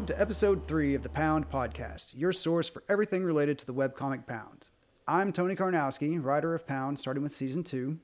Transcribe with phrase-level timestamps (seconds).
[0.00, 3.74] welcome to episode three of the Pound Podcast, your source for everything related to the
[3.74, 4.68] webcomic Pound.
[5.06, 7.98] I'm Tony Karnowski, writer of Pound, starting with season two.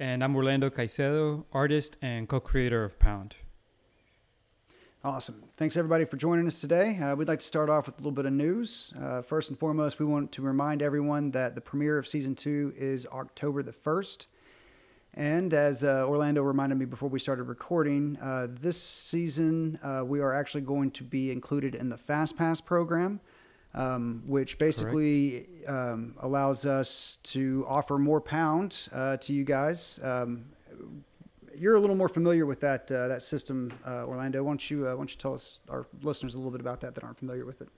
[0.00, 3.36] And I'm Orlando Caicedo, artist and co creator of Pound.
[5.04, 5.44] Awesome.
[5.56, 6.98] Thanks everybody for joining us today.
[6.98, 8.92] Uh, we'd like to start off with a little bit of news.
[9.00, 12.72] Uh, first and foremost, we want to remind everyone that the premiere of season two
[12.76, 14.26] is October the 1st.
[15.16, 20.20] And as uh, Orlando reminded me before we started recording, uh, this season uh, we
[20.20, 23.20] are actually going to be included in the Fast Pass program,
[23.74, 30.00] um, which basically um, allows us to offer more pound uh, to you guys.
[30.02, 30.46] Um,
[31.56, 34.42] you're a little more familiar with that uh, that system, uh, Orlando.
[34.42, 36.96] Why don't you why don't you tell us our listeners a little bit about that
[36.96, 37.68] that aren't familiar with it?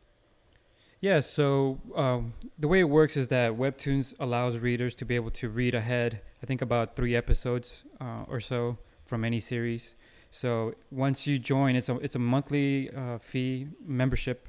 [1.00, 5.30] Yeah, so um, the way it works is that Webtoons allows readers to be able
[5.32, 9.96] to read ahead, I think about three episodes uh, or so from any series.
[10.30, 14.48] So once you join, it's a, it's a monthly uh, fee, membership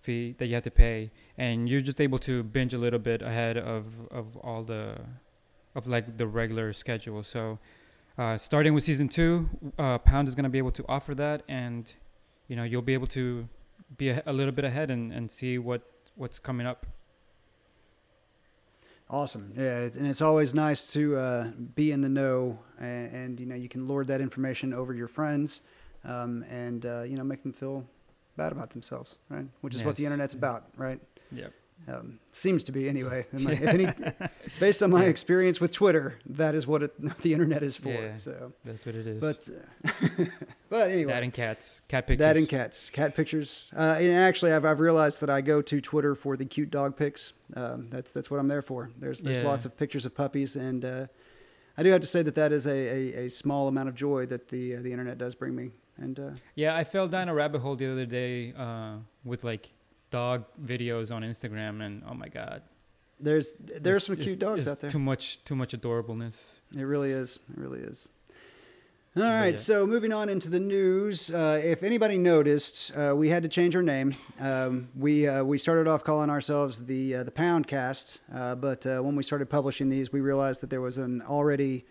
[0.00, 3.20] fee that you have to pay, and you're just able to binge a little bit
[3.20, 4.96] ahead of, of all the,
[5.74, 7.22] of like the regular schedule.
[7.24, 7.58] So
[8.16, 11.42] uh, starting with season two, uh, Pound is going to be able to offer that,
[11.48, 11.92] and
[12.48, 13.48] you know you'll be able to
[13.96, 15.82] be a, a, little bit ahead and, and see what
[16.16, 16.86] what's coming up.
[19.08, 23.46] Awesome, yeah, and it's always nice to uh, be in the know, and, and, you
[23.46, 25.62] know you can lord that information over your friends,
[26.04, 27.84] um, and uh, you know make them feel
[28.36, 29.46] bad about themselves, right?
[29.62, 29.86] Which is yes.
[29.86, 31.00] what the internet's about, right?
[31.32, 31.52] Yep.
[31.88, 33.26] Um, seems to be anyway.
[33.32, 33.88] My, any,
[34.60, 37.88] based on my experience with Twitter, that is what it, the internet is for.
[37.88, 39.20] Yeah, so that's what it is.
[39.20, 39.48] But
[39.88, 40.24] uh,
[40.68, 42.26] but anyway, that and cats, cat pictures.
[42.26, 43.72] That and cats, cat pictures.
[43.76, 46.96] Uh, and actually, I've, I've realized that I go to Twitter for the cute dog
[46.96, 47.32] pics.
[47.56, 48.90] Um, that's that's what I'm there for.
[48.98, 49.48] There's there's yeah.
[49.48, 51.06] lots of pictures of puppies, and uh,
[51.76, 54.26] I do have to say that that is a, a, a small amount of joy
[54.26, 55.70] that the uh, the internet does bring me.
[55.96, 59.72] And uh, yeah, I fell down a rabbit hole the other day uh, with like
[60.10, 62.62] dog videos on Instagram, and oh my god,
[63.18, 64.90] there's there's some cute dogs out there.
[64.90, 66.36] Too much too much adorableness.
[66.76, 67.38] It really is.
[67.50, 68.10] It really is.
[69.16, 69.56] All right, yeah.
[69.56, 71.34] so moving on into the news.
[71.34, 74.14] Uh, if anybody noticed, uh, we had to change our name.
[74.38, 79.00] Um, we uh, we started off calling ourselves the uh, the Poundcast, uh, but uh,
[79.00, 81.84] when we started publishing these, we realized that there was an already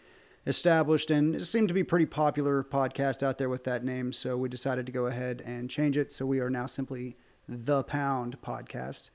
[0.48, 4.14] established and it seemed to be pretty popular podcast out there with that name.
[4.14, 6.12] So we decided to go ahead and change it.
[6.12, 7.18] So we are now simply
[7.50, 9.10] the Pound podcast.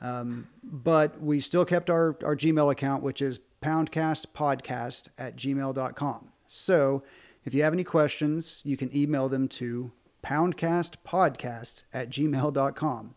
[0.00, 6.28] Um, but we still kept our, our Gmail account, which is poundcastpodcast at gmail.com.
[6.46, 7.02] So
[7.44, 9.90] if you have any questions, you can email them to
[10.24, 13.14] poundcastpodcast at gmail.com.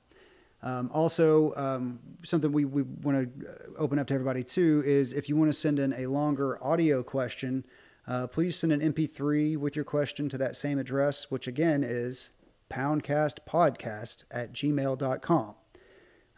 [0.61, 5.29] Um, also, um, something we, we want to open up to everybody too is if
[5.29, 7.65] you want to send in a longer audio question,
[8.07, 12.31] uh, please send an MP3 with your question to that same address, which again is
[12.69, 15.55] poundcastpodcast at gmail.com.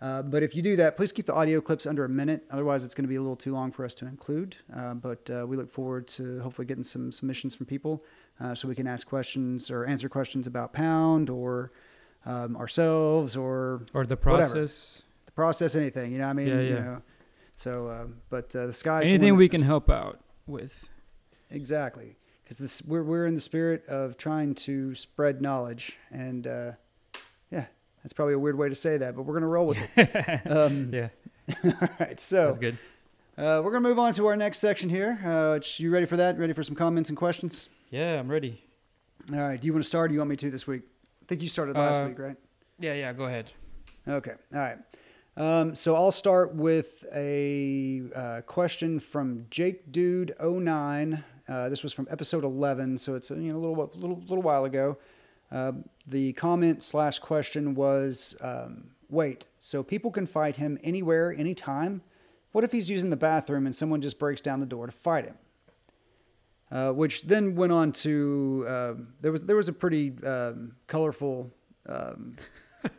[0.02, 2.44] Uh, but if you do that, please keep the audio clips under a minute.
[2.50, 4.58] Otherwise, it's going to be a little too long for us to include.
[4.76, 8.04] Uh, but uh, we look forward to hopefully getting some submissions from people
[8.40, 11.72] uh, so we can ask questions or answer questions about Pound or
[12.26, 14.66] um, ourselves or or the process, whatever.
[15.26, 16.12] the process, anything.
[16.12, 16.62] You know, what I mean, yeah, yeah.
[16.62, 17.02] you know.
[17.56, 19.04] So, uh, but uh, the sky.
[19.04, 20.90] Anything we can help out with.
[21.52, 22.16] Exactly
[22.58, 26.72] because we're we're in the spirit of trying to spread knowledge, and uh,
[27.50, 27.66] yeah,
[28.04, 30.42] that's probably a weird way to say that, but we're gonna roll with it.
[30.52, 31.10] um, yeah.
[31.64, 32.78] all right, so that's good.
[33.38, 35.20] Uh, we're gonna move on to our next section here.
[35.26, 36.38] Uh, you ready for that?
[36.38, 37.70] Ready for some comments and questions?
[37.90, 38.62] Yeah, I'm ready.
[39.34, 39.60] All right.
[39.60, 40.06] Do you want to start?
[40.06, 40.82] or Do you want me to this week?
[41.22, 42.36] I think you started last uh, week, right?
[42.80, 43.14] Yeah, yeah.
[43.14, 43.52] Go ahead.
[44.08, 44.34] Okay.
[44.54, 44.78] All right.
[45.38, 51.92] Um, so I'll start with a uh, question from Jake Dude 09 uh, this was
[51.92, 54.98] from episode 11, so it's you know a little little little while ago.
[55.52, 55.74] Uh,
[56.08, 62.02] the comment slash question was, um, "Wait, so people can fight him anywhere, anytime?
[62.54, 65.26] What if he's using the bathroom and someone just breaks down the door to fight
[65.26, 65.38] him?"
[66.72, 71.52] Uh, which then went on to uh, there was there was a pretty um, colorful
[71.86, 72.38] um,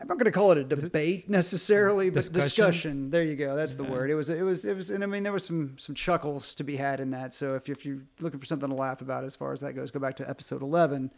[0.00, 2.40] I'm not going to call it a debate necessarily, but discussion.
[2.40, 3.10] discussion.
[3.10, 3.54] There you go.
[3.54, 4.10] That's the word.
[4.10, 4.30] It was.
[4.30, 4.64] It was.
[4.64, 4.90] It was.
[4.90, 7.34] And I mean, there was some some chuckles to be had in that.
[7.34, 9.90] So if if you're looking for something to laugh about as far as that goes,
[9.90, 11.10] go back to episode 11.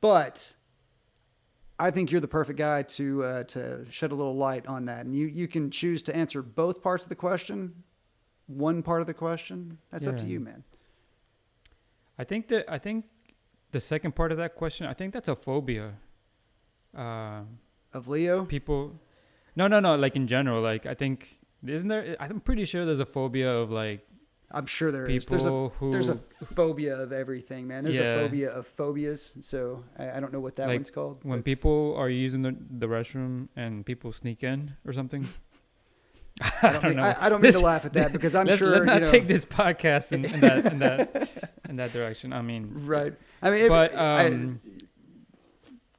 [0.00, 0.54] But
[1.78, 5.04] I think you're the perfect guy to uh, to shed a little light on that,
[5.04, 7.84] and you you can choose to answer both parts of the question,
[8.46, 9.78] one part of the question.
[9.90, 10.12] That's yeah.
[10.12, 10.64] up to you, man.
[12.18, 13.06] I think that I think
[13.72, 14.86] the second part of that question.
[14.86, 15.94] I think that's a phobia.
[16.96, 17.42] Uh,
[17.94, 18.44] of Leo?
[18.44, 18.98] People,
[19.56, 19.96] no, no, no.
[19.96, 22.16] Like in general, like I think isn't there?
[22.20, 24.06] I'm pretty sure there's a phobia of like
[24.54, 25.26] I'm sure there is.
[25.26, 27.84] There's a who there's a phobia of everything, man.
[27.84, 28.16] There's Yeah.
[28.16, 29.34] a phobia of phobias.
[29.40, 31.20] So I, I don't know what that Like, one's called.
[31.24, 35.26] when but- people are using the, the restroom and people sneak in or something.
[36.40, 37.02] I I don't, mean, know.
[37.02, 38.98] I, I don't mean This- to laugh at that because I'm let's, sure let's not
[39.00, 41.28] you know, take this podcast in, in that in that
[41.68, 42.32] in that direction.
[42.34, 43.14] I mean, right.
[43.40, 44.60] I mean, it- but I- um,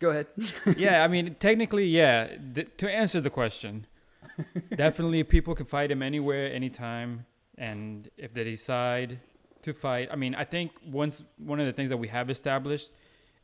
[0.04, 0.28] go ahead.
[0.78, 2.28] yeah, I mean, technically, yeah.
[2.54, 3.88] Th- to answer the question,
[4.76, 7.26] definitely people can fight him anywhere, anytime,
[7.58, 9.20] and if they decide
[9.62, 12.92] to fight, I mean, I think once one of the things that we have established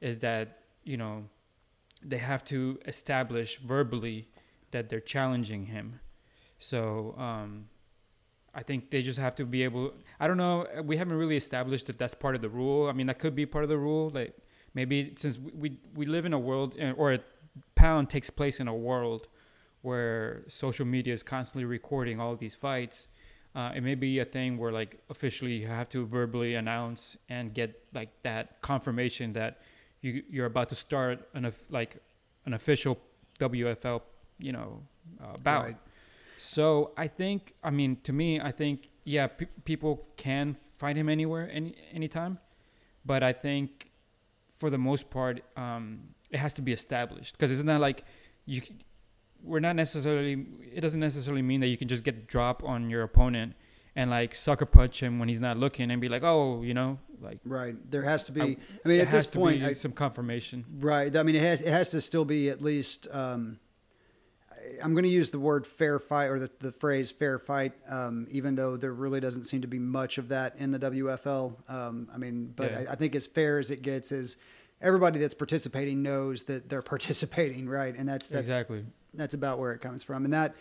[0.02, 1.26] is that you know
[2.04, 4.28] they have to establish verbally
[4.72, 6.00] that they're challenging him.
[6.58, 7.70] So um,
[8.54, 9.94] I think they just have to be able.
[10.20, 10.68] I don't know.
[10.84, 12.90] We haven't really established if that's part of the rule.
[12.90, 14.12] I mean, that could be part of the rule.
[14.14, 14.36] Like
[14.74, 17.20] maybe since we we, live in a world uh, or a
[17.76, 19.28] pound takes place in a world
[19.82, 23.08] where social media is constantly recording all these fights.
[23.56, 27.54] Uh, it may be a thing where like officially you have to verbally announce and
[27.54, 29.62] get like that confirmation that
[30.02, 31.98] you you're about to start an like
[32.46, 32.98] an official
[33.40, 34.02] WFL
[34.38, 34.82] you know
[35.22, 35.66] uh, bout.
[35.66, 35.78] Right.
[36.40, 41.10] So I think, I mean, to me, I think, yeah, pe- people can find him
[41.10, 42.40] anywhere, any anytime,
[43.06, 43.89] but I think,
[44.60, 48.04] for the most part, um, it has to be established because it's not like
[48.46, 48.62] you.
[49.42, 50.46] We're not necessarily.
[50.74, 53.54] It doesn't necessarily mean that you can just get drop on your opponent
[53.96, 57.00] and like sucker punch him when he's not looking and be like, oh, you know,
[57.22, 57.40] like.
[57.46, 57.76] Right.
[57.90, 58.42] There has to be.
[58.42, 60.66] I- I, mean, at this point, I, some confirmation.
[60.80, 61.16] right.
[61.16, 63.08] I mean, it has it has to still be at least.
[63.12, 63.60] Um,
[64.82, 68.28] I'm going to use the word fair fight or the, the phrase fair fight, um,
[68.32, 71.54] even though there really doesn't seem to be much of that in the WFL.
[71.70, 72.80] Um, I mean, but Yeah.
[72.90, 74.38] I, I think as fair as it gets is
[74.82, 77.96] everybody that's participating knows that they're participating, right?
[77.96, 78.86] And that's that's exactly.
[79.14, 80.26] that's about where it comes from.
[80.26, 80.56] And that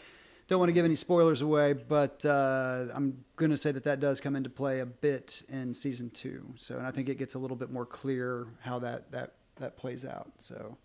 [0.49, 4.00] don't want to give any spoilers away, but uh, I'm going to say that that
[4.00, 6.43] does come into play a bit in season two.
[6.56, 9.76] So, and I think it gets a little bit more clear how that that that
[9.76, 10.31] plays out.
[10.38, 10.79] So,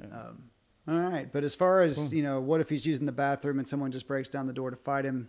[0.00, 0.06] Yeah.
[0.06, 0.44] um,
[0.86, 1.30] all right.
[1.32, 2.14] But as far as Cool.
[2.14, 4.70] you know, what if he's using the bathroom and someone just breaks down the door
[4.70, 5.28] to fight him?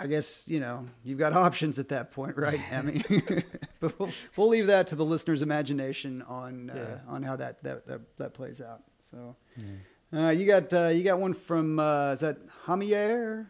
[0.00, 2.60] I guess you know you've got options at that point, right?
[2.72, 3.02] I mean,
[3.80, 7.86] but we'll, we'll leave that to the listener's imagination on uh, on how that, that
[7.86, 8.82] that that plays out.
[9.10, 9.36] So,
[10.12, 10.26] Yeah.
[10.26, 13.46] uh, you got uh, you got one from uh, is that Javier?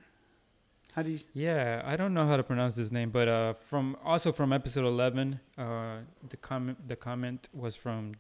[0.95, 1.21] How do you?
[1.35, 4.87] Yeah, I don't know how to pronounce his name, but uh, from also from episode
[4.87, 5.99] eleven, uh,
[6.31, 8.15] the comment the comment was from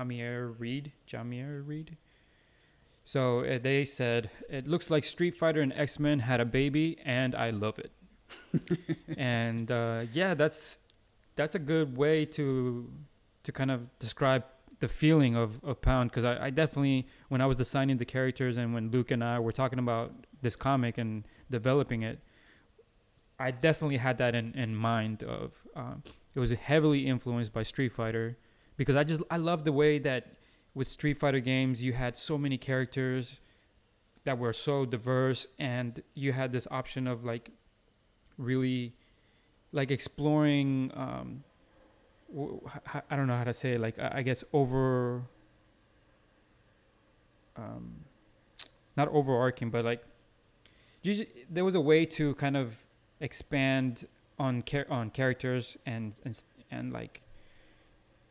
[0.00, 1.96] Jamier Reed, Jamier Reed.
[3.04, 6.98] So uh, they said it looks like Street Fighter and X Men had a baby,
[7.04, 7.92] and I love it.
[9.16, 10.78] and uh, yeah, that's
[11.36, 12.90] that's a good way to
[13.42, 14.44] to kind of describe
[14.80, 18.56] the feeling of, of Pound because I, I definitely when I was designing the characters
[18.56, 20.12] and when Luke and I were talking about
[20.42, 22.20] this comic and developing it,
[23.38, 26.02] I definitely had that in, in mind of um,
[26.34, 28.38] it was heavily influenced by Street Fighter
[28.80, 30.36] because I just I love the way that
[30.72, 33.38] with Street Fighter games you had so many characters
[34.24, 37.50] that were so diverse and you had this option of like
[38.38, 38.94] really
[39.70, 41.44] like exploring um
[43.10, 45.24] I don't know how to say it, like I I guess over
[47.58, 48.06] um
[48.96, 50.02] not overarching but like
[51.50, 52.82] there was a way to kind of
[53.20, 54.06] expand
[54.38, 57.20] on char- on characters and and and like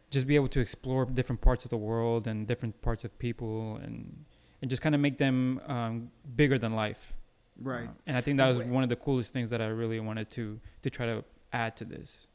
[0.09, 3.77] just be able to explore different parts of the world and different parts of people
[3.83, 4.25] and
[4.61, 7.13] and just kind of make them um, bigger than life.
[7.61, 7.87] Right.
[7.87, 10.29] Uh, and I think that was one of the coolest things that I really wanted
[10.31, 11.23] to to try to
[11.53, 12.27] add to this.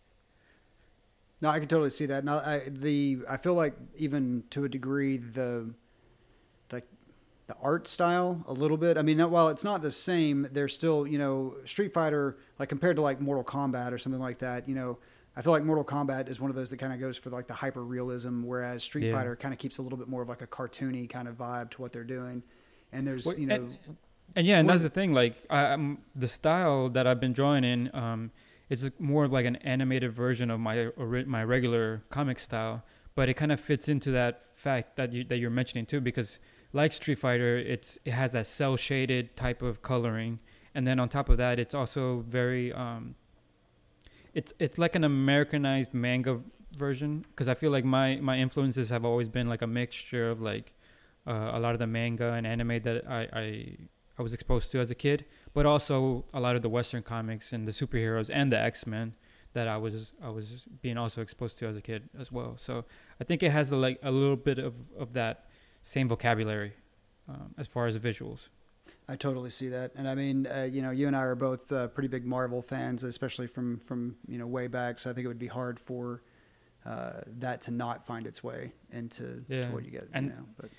[1.41, 2.25] No, I can totally see that.
[2.25, 5.71] Now, I, the I feel like even to a degree the
[6.69, 6.83] the
[7.47, 8.97] the art style a little bit.
[8.97, 12.97] I mean, while it's not the same, there's still you know Street Fighter like compared
[12.97, 14.69] to like Mortal Kombat or something like that.
[14.69, 14.99] You know,
[15.37, 17.47] I feel like Mortal Kombat is one of those that kind of goes for like
[17.47, 19.13] the hyper realism, whereas Street Yeah.
[19.13, 21.71] Fighter kind of keeps a little bit more of like a cartoony kind of vibe
[21.71, 22.43] to what they're doing.
[22.93, 23.79] And there's Well, you know and,
[24.37, 25.13] and yeah, and that's the thing.
[25.13, 28.31] Like, I, um, the style that I've been drawing in, um,
[28.71, 30.91] it's a- more of like an animated version of my
[31.27, 32.85] my regular comic style.
[33.17, 36.39] But it kind of fits into that fact that you that you're mentioning too, because
[36.73, 40.41] like Street Fighter, it's it has that cell shaded type of coloring,
[40.75, 43.15] and then on top of that, it's also very um,
[44.35, 46.41] it's it's like an Americanized manga
[46.77, 50.43] version because I feel like my my influences have always been like a mixture of
[50.43, 50.75] like
[51.27, 53.77] uh, a lot of the manga and anime that I, I
[54.19, 57.53] I was exposed to as a kid, but also a lot of the Western comics
[57.53, 59.15] and the superheroes and the X Men
[59.55, 62.55] that I was I was being also exposed to as a kid as well.
[62.57, 62.85] So
[63.21, 65.47] I think it has a, like a little bit of, of that
[65.83, 66.73] same vocabulary
[67.29, 68.49] um, as far as visuals.
[69.09, 71.71] I totally see that, and I mean, uh, you know, you and I are both
[71.71, 74.99] uh, pretty big Marvel fans, especially from from you know way back.
[74.99, 76.23] So I think it would be hard for
[76.87, 79.71] uh, that to not find its way into Yeah.
[79.71, 80.09] what you get.
[80.13, 80.71] And- you know, but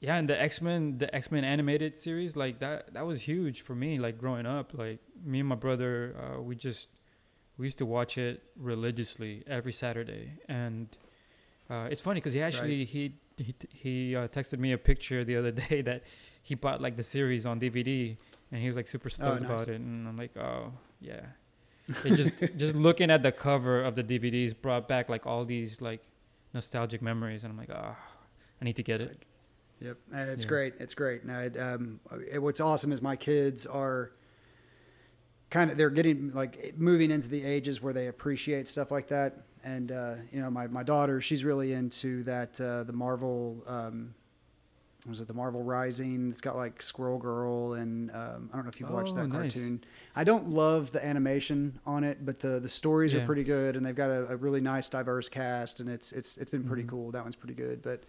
[0.00, 3.60] Yeah, and the X Men, the X Men animated series, like that, that was huge
[3.60, 3.98] for me.
[3.98, 6.88] Like growing up, like me and my brother, uh, we just
[7.58, 10.88] we used to watch it religiously every Saturday, and
[11.68, 15.36] uh, it's funny because he actually he he he uh, texted me a picture the
[15.36, 16.02] other day that
[16.42, 18.16] he bought like the series on DVD,
[18.52, 19.50] and he was like super stoked nice.
[19.50, 21.20] about it, and I'm like, oh yeah.
[22.04, 26.02] Just just looking at the cover of the DVDs brought back like all these like
[26.54, 27.96] nostalgic memories, and I'm like, ah,
[28.60, 29.24] I need to get it.
[29.80, 30.48] Yep, it's Yeah.
[30.48, 30.74] great.
[30.78, 31.24] It's great.
[31.24, 34.12] Now, it, um, it, what's awesome is my kids are
[35.48, 39.38] kind of they're getting like moving into the ages where they appreciate stuff like that.
[39.64, 43.62] And uh, you know, my my daughter, she's really into that uh, the Marvel.
[43.66, 44.14] Um,
[45.08, 46.28] was it the Marvel Rising?
[46.30, 49.28] It's got like Squirrel Girl, and um, I don't know if you've watched Oh, that
[49.28, 49.52] nice.
[49.54, 49.82] cartoon.
[50.14, 53.84] I don't love the animation on it, but the the stories are pretty good, and
[53.84, 56.88] they've got a, a really nice, diverse cast, and it's it's it's been pretty Mhm.
[56.88, 57.10] cool.
[57.12, 58.02] That one's pretty good, but.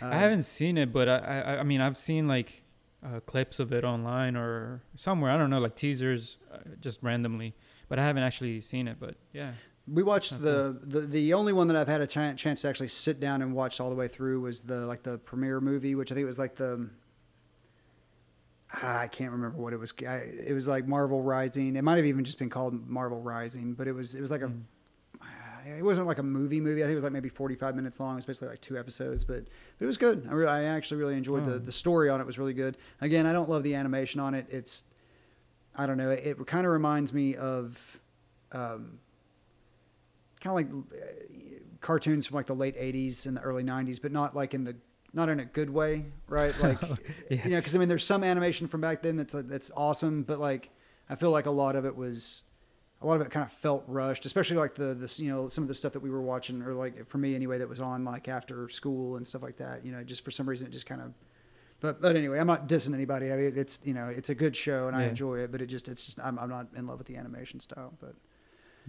[0.00, 2.62] I um, haven't seen it, but I, I, I mean, I've seen like
[3.04, 5.30] uh, clips of it online or somewhere.
[5.32, 7.54] I don't know, like teasers, uh, just randomly.
[7.88, 8.98] But I haven't actually seen it.
[9.00, 9.52] But yeah,
[9.90, 10.42] We watched Okay.
[10.44, 13.42] the, the the only one that I've had a chan chance to actually sit down
[13.42, 16.24] and watch all the way through was the like the premiere movie, which I think
[16.24, 16.88] it was like the
[18.74, 19.92] ah, I can't remember what it was.
[20.06, 20.16] I,
[20.46, 21.76] it was like Marvel Rising.
[21.76, 24.42] It might have even just been called Marvel Rising, but it was it was like
[24.42, 24.50] a
[25.18, 25.78] Mm.
[25.78, 26.82] it wasn't like a movie movie.
[26.82, 28.16] I think it was like maybe 45 minutes long.
[28.16, 29.44] It's basically like two episodes, but,
[29.78, 30.26] but it was good.
[30.28, 31.52] I, re- I actually really enjoyed Oh.
[31.52, 32.76] the, the story on it was really good.
[33.00, 34.46] Again, I don't love the animation on it.
[34.50, 34.84] It's,
[35.76, 36.10] I don't know.
[36.10, 38.00] It, it kind of reminds me of,
[38.52, 38.98] um,
[40.38, 41.06] kind of like uh,
[41.80, 44.76] cartoons from like the late 80s and the early 90s, but not like in the,
[45.12, 46.54] not in a good way, right?
[46.62, 46.80] Like,
[47.30, 47.44] Yeah.
[47.44, 50.38] you know, cause I mean, there's some animation from back then that's, that's awesome, but
[50.40, 50.70] like,
[51.10, 52.44] I feel like a lot of it was,
[53.00, 55.62] a lot of it kind of felt rushed, especially like the this you know some
[55.62, 58.04] of the stuff that we were watching, or like for me anyway, that was on
[58.04, 59.86] like after school and stuff like that.
[59.86, 61.12] You know, just for some reason it just kind of.
[61.78, 63.32] But but anyway, I'm not dissing anybody.
[63.32, 65.66] I mean, it's you know it's a good show and I enjoy it, but it
[65.66, 67.94] just it's just I'm I'm not in love with the animation style.
[68.00, 68.16] But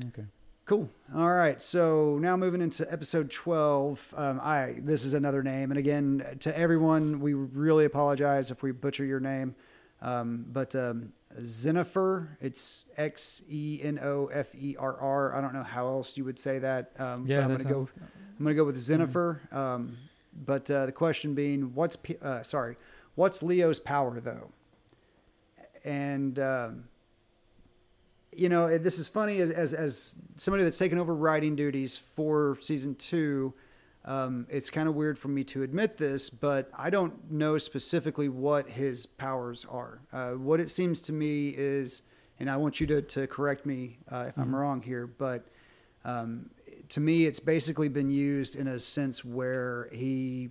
[0.07, 0.25] okay.
[0.69, 0.89] Cool.
[1.15, 4.13] All right, so now moving into episode 12.
[4.15, 8.71] Um, I this is another name, and again to everyone, we really apologize if we
[8.71, 9.55] butcher your name.
[10.01, 15.35] Um, but um, Xenofer, it's X E N O F E R R.
[15.35, 16.91] I don't know how else you would say that.
[16.99, 17.85] Um, Yeah, I'm that gonna go.
[17.85, 17.91] sounds-
[18.37, 19.51] I'm gonna go with Xenofer.
[19.53, 19.97] Um,
[20.45, 22.77] but uh, the question being, what's uh, sorry,
[23.15, 24.51] what's Leo's power though?
[25.83, 26.85] And um,
[28.39, 32.95] you know, this is funny as, as somebody that's taken over writing duties for season
[32.95, 33.53] two.
[34.05, 38.29] Um, it's kind of weird for me to admit this, but I don't know specifically
[38.29, 39.99] what his powers are.
[40.13, 42.03] Uh, what it seems to me is,
[42.39, 44.59] and I want you to, to correct me uh, if I'm Mhm.
[44.59, 45.45] wrong here, but
[46.05, 46.49] um,
[46.87, 50.49] to me, it's basically been used in a sense where he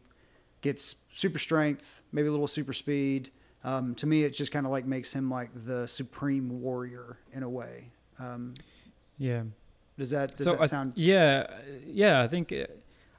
[0.61, 3.31] gets super strength, maybe a little super speed.
[3.65, 7.43] Um, to me, it just kind of like makes him like the supreme warrior in
[7.43, 7.91] a way.
[8.19, 8.55] Um,
[9.19, 9.43] Yeah.
[9.99, 10.93] does that does so that I- sound?
[10.97, 11.55] yeah, uh,
[11.87, 12.23] yeah.
[12.23, 12.53] I think.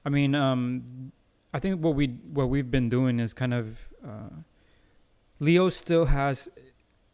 [0.05, 1.11] I mean, um,
[1.53, 3.79] I think what we what we've been doing is kind of.
[4.05, 4.29] Uh,
[5.41, 6.49] Leo still has,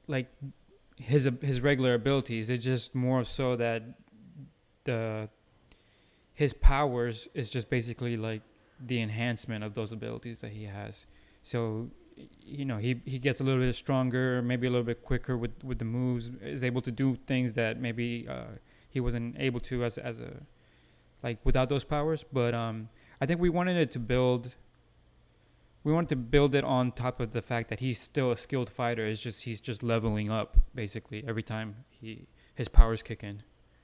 [0.08, 0.28] like,
[0.98, 2.50] his his regular abilities.
[2.50, 3.84] It's just more so that
[4.84, 5.30] the
[6.34, 8.42] his powers is just basically like
[8.80, 11.06] the enhancement of those abilities that he has.
[11.44, 11.90] So,
[12.46, 15.52] you know, he he gets a little bit stronger, maybe a little bit quicker with
[15.64, 16.32] with the moves.
[16.42, 18.58] Is able to do things that maybe uh,
[18.90, 20.34] he wasn't able to as as a
[21.24, 22.24] like without those powers.
[22.32, 24.56] But um, I think we wanted it to build.
[25.84, 28.70] We wanted to build it on top of the fact that he's still a skilled
[28.70, 29.06] fighter.
[29.06, 33.44] It's just he's just leveling up basically every time he his powers kick in.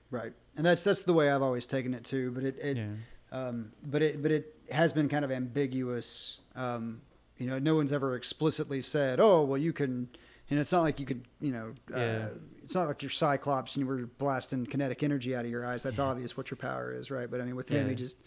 [0.09, 2.31] Right, and that's that's the way I've always taken it too.
[2.31, 2.87] But it, it yeah.
[3.31, 6.41] um, but it but it has been kind of ambiguous.
[6.55, 7.01] Um,
[7.41, 10.09] you know, no one's ever explicitly said, "Oh, well, you can."
[10.49, 11.23] Know, it's not like you could.
[11.39, 12.27] You know, uh,
[12.61, 15.81] it's not like you're Cyclops and you were blasting kinetic energy out of your eyes.
[15.81, 17.31] That's obvious what your power is, right?
[17.31, 18.17] But I mean, with him, he just.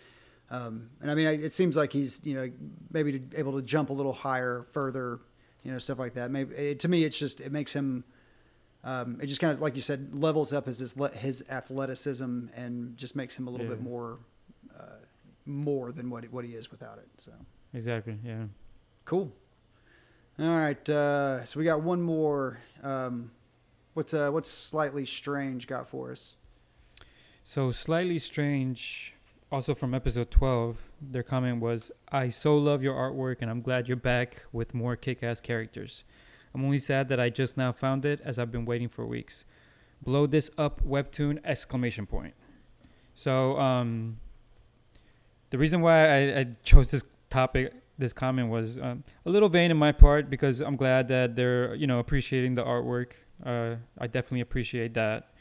[0.51, 2.51] Um, and I mean, I- it seems like he's you know
[2.91, 5.21] maybe to, able to jump a little higher, further,
[5.65, 6.31] you know, stuff like that.
[6.31, 8.05] Maybe it, to me, it's just it makes him.
[8.85, 12.97] Um, it just kind of like you said levels up his his, his athleticism and
[12.97, 13.73] just makes him a little Yeah.
[13.75, 14.19] bit more
[14.79, 14.83] uh,
[15.47, 17.09] more than what what he is without it.
[17.19, 17.33] So
[17.75, 18.19] Exactly.
[18.25, 18.45] Yeah.
[19.05, 19.33] Cool.
[20.39, 22.59] All right, uh, so we got one more.
[22.83, 23.31] Um,
[23.95, 26.39] what's uh, what's slightly strange got for us?
[27.45, 29.15] So slightly strange.
[29.53, 33.87] Also from episode twelve, their comment was, "I so love your artwork, and I'm glad
[33.87, 36.03] you're back with more kick-ass characters."
[36.55, 39.45] I'm only sad that I just now found it as I've been waiting for weeks.
[40.03, 42.35] Blow this up webtoon exclamation point.
[43.15, 44.19] So um,
[45.51, 49.71] the reason why I, I chose this topic, this comment was um, a little vain
[49.71, 53.13] in my part because I'm glad that they're you know appreciating the artwork.
[53.45, 55.33] Uh, I definitely appreciate that,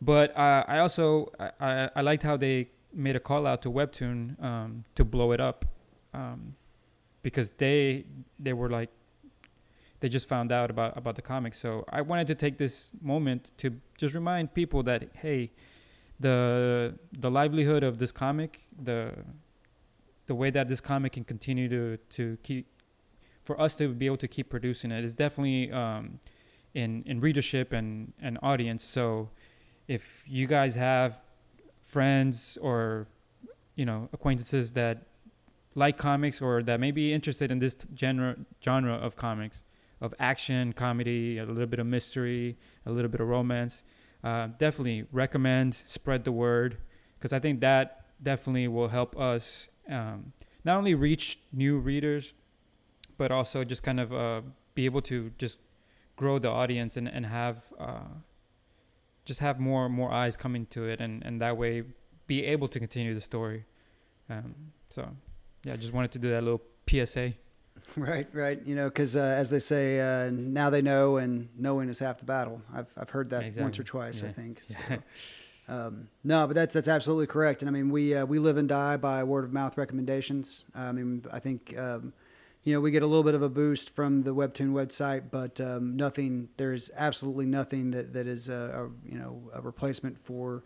[0.00, 4.42] but uh, I also I, I liked how they made a call out to Webtoon
[4.42, 5.64] um, to blow it up
[6.14, 6.54] um,
[7.22, 8.04] because they
[8.38, 8.90] they were like
[10.00, 11.54] they just found out about about the comic.
[11.54, 15.52] So I wanted to take this moment to just remind people that hey,
[16.18, 19.12] the the livelihood of this comic, the
[20.30, 22.64] the way that this comic can continue to to keep
[23.42, 26.20] for us to be able to keep producing it is definitely um,
[26.72, 28.84] in in readership and and audience.
[28.84, 29.30] So
[29.88, 31.20] if you guys have
[31.82, 33.08] friends or
[33.74, 34.96] you know acquaintances that
[35.74, 39.64] like comics or that may be interested in this genre genre of comics
[40.00, 42.56] of action comedy a little bit of mystery
[42.86, 43.82] a little bit of romance
[44.22, 46.78] uh, definitely recommend spread the word
[47.14, 47.84] because i think that
[48.22, 50.32] definitely will help us um,
[50.64, 52.34] not only reach new readers,
[53.18, 54.40] but also just kind of uh,
[54.74, 55.58] be able to just
[56.16, 58.08] grow the audience and, and have uh,
[59.24, 61.82] just have more more eyes coming to it and, and that way
[62.26, 63.64] be able to continue the story.
[64.28, 64.54] Um,
[64.88, 65.08] so
[65.64, 67.34] yeah, I just wanted to do that little PSA.
[67.96, 68.60] Right, right.
[68.64, 72.18] You know, because uh, as they say, uh, now they know, and knowing is half
[72.18, 72.60] the battle.
[72.72, 73.62] I've I've heard that exactly.
[73.62, 74.22] once or twice.
[74.22, 74.28] Yeah.
[74.28, 74.62] I think.
[74.68, 74.78] So.
[75.70, 77.62] Um, no, but that's that's absolutely correct.
[77.62, 80.66] And I mean, we uh, we live and die by word of mouth recommendations.
[80.74, 82.12] I mean, I think um,
[82.64, 85.60] you know we get a little bit of a boost from the Webtoon website, but
[85.60, 86.48] um, nothing.
[86.56, 90.64] There's absolutely nothing that that is a, a, you know a replacement for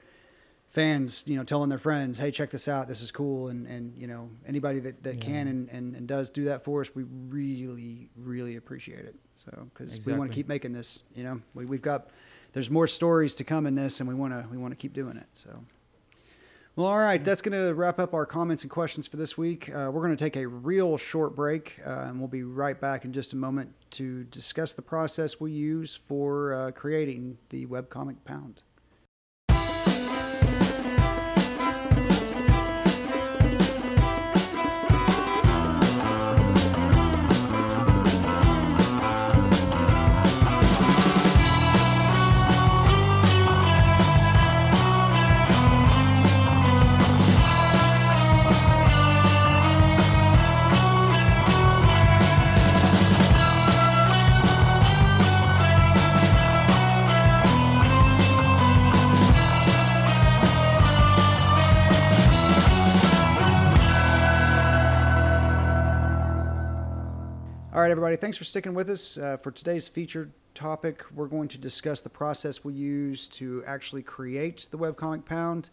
[0.70, 1.22] fans.
[1.26, 2.88] You know, telling their friends, "Hey, check this out.
[2.88, 5.20] This is cool." And and you know anybody that, that yeah.
[5.20, 9.16] can and, and, and does do that for us, we really really appreciate it.
[9.34, 10.14] So because exactly.
[10.14, 11.04] we want to keep making this.
[11.14, 12.08] You know, we we've got
[12.54, 14.94] there's more stories to come in this, and we want to we want to keep
[14.94, 15.26] doing it.
[15.34, 15.50] So.
[16.76, 19.68] Well, all right, that's going to wrap up our comments and questions for this week.
[19.68, 23.04] Uh, we're going to take a real short break, uh, and we'll be right back
[23.04, 28.16] in just a moment to discuss the process we use for uh, creating the webcomic
[28.24, 28.62] pound.
[67.84, 69.18] Right, everybody, thanks for sticking with us.
[69.18, 74.02] Uh, for today's featured topic, we're going to discuss the process we use to actually
[74.02, 75.68] create the webcomic pound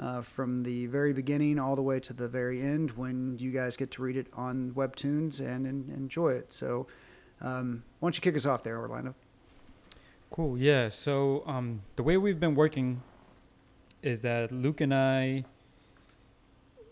[0.00, 3.76] uh, from the very beginning all the way to the very end when you guys
[3.76, 6.52] get to read it on Webtoons and, and enjoy it.
[6.52, 6.88] So,
[7.40, 9.14] um, why don't you kick us off there, Orlando?
[10.32, 10.88] Cool, yeah.
[10.88, 13.02] So, um, the way we've been working
[14.02, 15.44] is that Luke and I,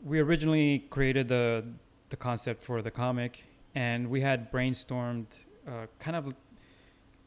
[0.05, 1.65] we originally created the
[2.11, 5.27] the concept for the comic and we had brainstormed
[5.67, 6.35] uh, kind of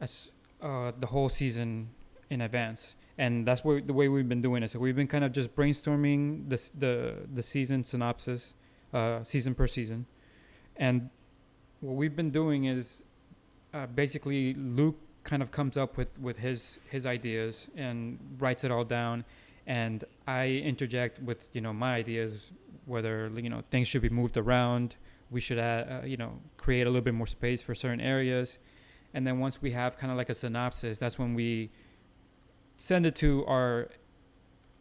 [0.01, 1.89] as uh, the whole season
[2.29, 2.95] in advance.
[3.17, 4.71] And that's the way we've been doing it.
[4.71, 8.55] So we've been kind of just brainstorming the the the season synopsis
[8.93, 10.07] uh, season per season.
[10.75, 11.09] And
[11.81, 13.03] what we've been doing is
[13.73, 18.71] uh, basically luke kind of comes up with with his his ideas and writes it
[18.71, 19.25] all down.
[19.67, 22.51] And i interject with you know my ideas
[22.85, 24.95] whether you know things should be moved around
[25.33, 28.59] we should add, uh, you know create a little bit more space for certain areas.
[29.13, 31.71] And then once we have kind of like a synopsis that's when we
[32.77, 33.89] send it to our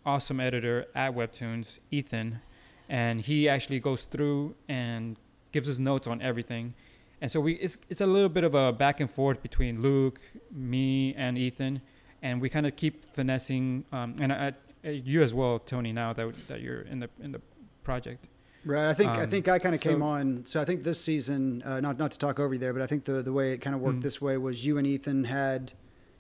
[0.05, 2.41] awesome editor at webtoons ethan.
[2.89, 5.17] And he actually goes through and
[5.53, 6.75] gives us notes on everything.
[7.21, 10.21] And so we it's, it's a little bit of a back and forth between luke
[10.51, 11.81] me and ethan.
[12.23, 14.53] And we kind of keep finessing um, and I,
[14.85, 17.41] I, you as well tony now that, that you're in the in the
[17.85, 18.29] project
[18.65, 18.89] Right.
[18.89, 20.43] I think um, I think I kind of so, came on.
[20.47, 22.87] So I think this season, uh, not not to talk over you there, but I
[22.87, 24.03] think the the way it kind of worked mm-hmm.
[24.03, 25.73] this way was you and Ethan had,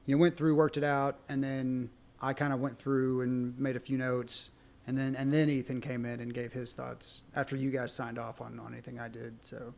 [0.07, 1.89] you know, went through, worked it out, and then
[2.21, 4.51] I kind of went through and made a few notes,
[4.89, 8.19] and then and then Ethan came in and gave his thoughts after you guys signed
[8.19, 9.35] off on on anything I did.
[9.43, 9.73] So,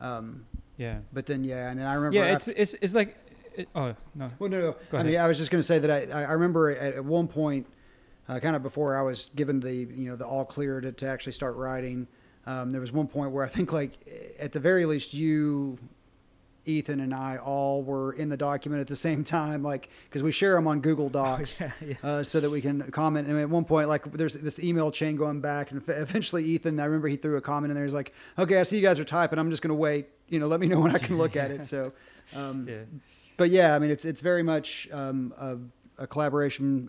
[0.00, 0.98] um, yeah.
[1.12, 2.18] But then yeah, and then I remember.
[2.18, 3.16] Yeah, it's it's it's like.
[3.56, 4.30] It, oh no.
[4.38, 4.98] Well, no, no.
[4.98, 7.26] I mean, I was just going to say that I I remember at, at one
[7.26, 7.66] point
[8.28, 11.08] uh, kind of before I was given the you know the all clear to, to
[11.08, 12.06] actually start writing.
[12.46, 13.92] Um, there was one point where I think like
[14.38, 15.78] at the very least you
[16.66, 20.32] Ethan and I all were in the document at the same time, like because we
[20.32, 21.94] share them on Google Docs, yeah, yeah.
[22.02, 23.28] Uh, so that we can comment.
[23.28, 26.84] And at one point, like there's this email chain going back, and eventually Ethan, I
[26.84, 27.84] remember he threw a comment in there.
[27.84, 29.38] He's like, "Okay, I see you guys are typing.
[29.38, 30.08] I'm just going to wait.
[30.28, 31.92] You know, let me know when I can look at it." So,
[32.34, 32.82] um, yeah.
[33.36, 35.34] but yeah, I mean, it's it's very much um,
[35.98, 36.88] a, a collaboration.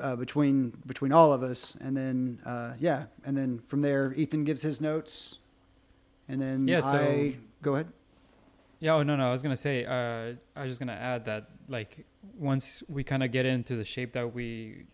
[0.00, 4.42] Uh, between between all of us, and then uh, yeah, and then from there, Ethan
[4.44, 5.38] gives his notes,
[6.28, 7.88] and then Yeah, so- I go ahead.
[8.80, 8.94] Yeah.
[8.94, 9.28] Oh no, no.
[9.28, 9.84] I was gonna say.
[9.84, 12.04] Uh, I was just gonna add that like
[12.36, 14.84] once we kind of get into the shape that we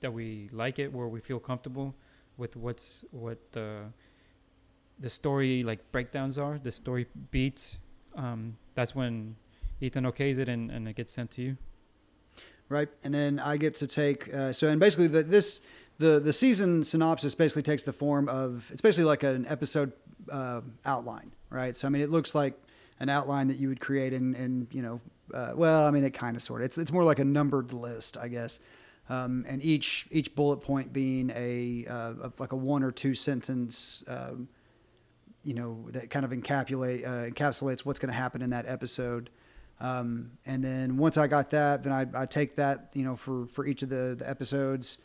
[0.00, 1.94] that we like it, where we feel comfortable
[2.36, 3.92] with what's what the
[4.98, 7.78] the story like breakdowns are, the story beats.
[8.16, 9.36] Um, that's when
[9.80, 11.56] Ethan okays it and, and it gets sent to you.
[12.68, 12.88] Right?
[13.04, 15.60] And then I get to take uh, so and basically the, this
[15.98, 19.92] the the season synopsis basically takes the form of it's basically like an episode
[20.30, 21.74] uh, outline, right?
[21.76, 22.54] So I mean, it looks like
[23.00, 25.00] an outline that you would create in in you know
[25.32, 27.72] uh, well, I mean, it kind of sort of it's it's more like a numbered
[27.72, 28.60] list, I guess.
[29.08, 34.04] Um, and each each bullet point being a, uh, like a one or two sentence,
[34.06, 34.48] um,
[35.42, 39.30] you know, that kind of encapsulate uh, encapsulates what's going to happen in that episode.
[39.82, 43.46] Um, and then once I got that, then I, I take that, you know, for,
[43.48, 44.98] for each of the, the episodes,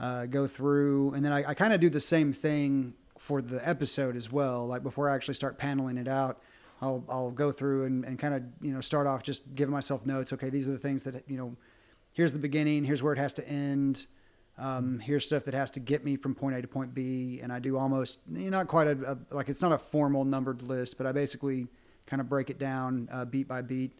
[0.00, 3.66] uh, go through, and then I, I kind of do the same thing for the
[3.68, 4.66] episode as well.
[4.66, 6.40] Like before I actually start paneling it out,
[6.80, 10.06] I'll, I'll go through and, and kind of, you know, start off just giving myself
[10.06, 10.32] notes.
[10.32, 11.54] Okay, these are the things that, you know,
[12.14, 14.06] here's the beginning, here's where it has to end.
[14.56, 17.40] Um, here's stuff that has to get me from point A to point B.
[17.42, 20.24] And I do almost, you know, not quite a, a like, it's not a formal
[20.24, 21.66] numbered list, but I basically
[22.06, 23.92] kind of break it down uh, beat by beat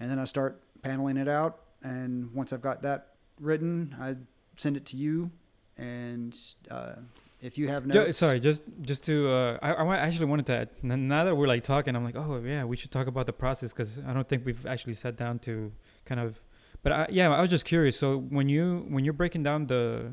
[0.00, 1.60] and then I start paneling it out.
[1.82, 4.16] And once I've got that written, I
[4.56, 5.30] send it to you.
[5.76, 6.36] And
[6.70, 6.94] uh,
[7.40, 10.68] if you have no, sorry, just just to uh, I, I actually wanted to add,
[10.82, 13.72] now that we're like talking, I'm like, oh yeah, we should talk about the process
[13.72, 15.72] because I don't think we've actually sat down to
[16.04, 16.42] kind of.
[16.82, 17.96] But I, yeah, I was just curious.
[17.96, 20.12] So when you when you're breaking down the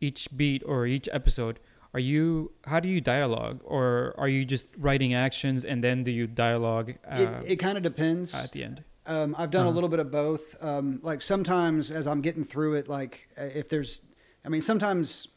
[0.00, 1.58] each beat or each episode,
[1.94, 6.10] are you how do you dialogue or are you just writing actions and then do
[6.10, 8.34] you dialogue uh, it, it kind of depends.
[8.34, 8.82] at the end?
[9.06, 9.74] Um, I've done a Uh-huh.
[9.74, 10.56] little bit of both.
[10.62, 14.00] Um, like sometimes as I'm getting through it, like uh, if there's,
[14.44, 15.28] I mean, sometimes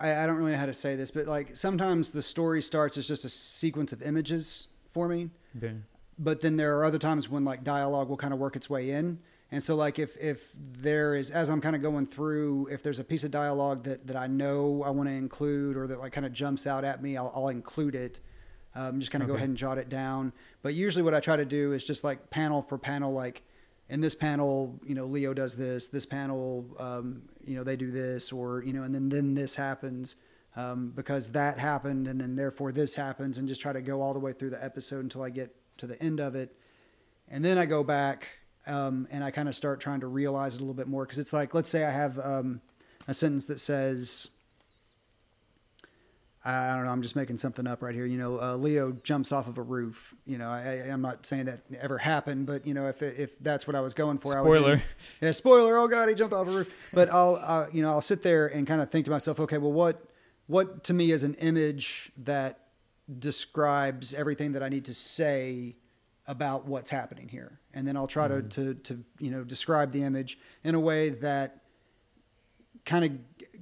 [0.00, 2.96] I, I don't really know how to say this, but like sometimes the story starts
[2.96, 5.30] as just a sequence of images for me.
[5.56, 5.74] Okay.
[6.18, 8.90] but then there are other times when like dialogue will kind of work its way
[8.90, 9.18] in
[9.54, 12.98] and so like if if there is as i'm kind of going through if there's
[12.98, 16.12] a piece of dialogue that that i know i want to include or that like
[16.12, 18.20] kind of jumps out at me i'll, I'll include it.
[18.76, 20.32] Um, just kind of go ahead and jot it down.
[20.62, 23.44] But usually what i try to do is just like panel for panel like
[23.88, 27.92] in this panel you know leo does this this panel um, you know they do
[27.92, 30.16] this or you know and then then this happens
[30.56, 34.12] um, because that happened and then therefore this happens and just try to go all
[34.12, 36.56] the way through the episode until i get to the end of it.
[37.28, 38.28] And then i go back
[38.66, 41.18] um, and i kind of start trying to realize it a little bit more because
[41.18, 42.60] it's like let's say i have um,
[43.08, 44.28] a sentence that says
[46.46, 46.90] I don't know.
[46.90, 48.04] I'm just making something up right here.
[48.04, 50.14] You know, uh, Leo jumps off of a roof.
[50.26, 53.66] You know, I, I'm not saying that ever happened, but you know, if if that's
[53.66, 54.82] what I was going for, I would Spoiler.
[55.22, 55.78] yeah, spoiler.
[55.78, 56.68] Oh God, he jumped off a roof.
[56.92, 59.56] But I'll, uh, you know, I'll sit there and kind of think to myself, okay,
[59.56, 60.04] well, what,
[60.46, 62.60] what to me is an image that
[63.18, 65.76] describes everything that I need to say
[66.26, 70.02] about what's happening here, and then I'll try to, to, to, you know, describe the
[70.02, 71.62] image in a way that
[72.84, 73.12] kind of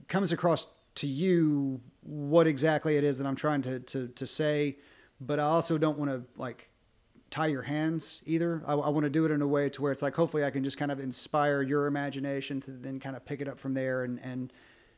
[0.08, 4.76] comes across to you what exactly it is that I'm trying to, to, to say,
[5.20, 6.68] but I also don't want to like
[7.32, 8.62] tie your hands either.
[8.66, 10.50] I, I want to do it in a way to where it's like hopefully I
[10.50, 13.74] can just kind of inspire your imagination to then kind of pick it up from
[13.74, 14.52] there and and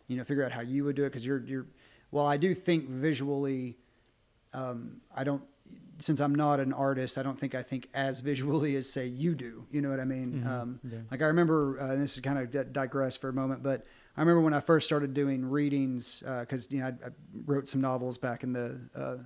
[0.09, 1.67] you know figure out how you would do it because you're you're
[2.11, 3.79] well I do think visually.
[4.53, 5.43] Um, I don't
[6.05, 7.17] since I'm not an artist.
[7.19, 9.65] I don't think I think as visually as say you do.
[9.71, 10.43] You know what I mean?
[10.45, 10.47] Mhm.
[10.47, 10.99] Um, Yeah.
[11.11, 13.85] like I remember, uh, and this is kind of digress for a moment, but
[14.17, 17.11] I remember when I first started doing readings because you know I, I
[17.47, 19.17] wrote some novels back in the uh,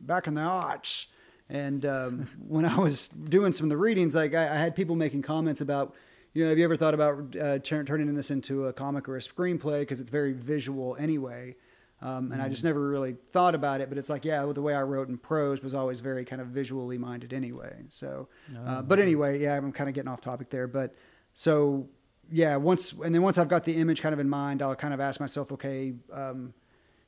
[0.00, 1.06] back in the aughts,
[1.48, 4.96] and um, when I was doing some of the readings, like I, I had people
[4.96, 5.94] making comments about,
[6.32, 9.16] you know, have you ever thought about uh, turn, turning this into a comic or
[9.16, 11.56] a screenplay because it's very visual anyway.
[12.02, 14.74] Um, and I just never really thought about it, but it's like, yeah, the way
[14.74, 17.84] I wrote in prose was always very kind of visually minded anyway.
[17.90, 18.28] So,
[18.66, 20.66] uh, but anyway, yeah, I'm kind of getting off topic there.
[20.66, 20.94] But
[21.34, 21.88] so,
[22.32, 24.94] yeah, once and then once I've got the image kind of in mind, I'll kind
[24.94, 26.54] of ask myself, okay, um,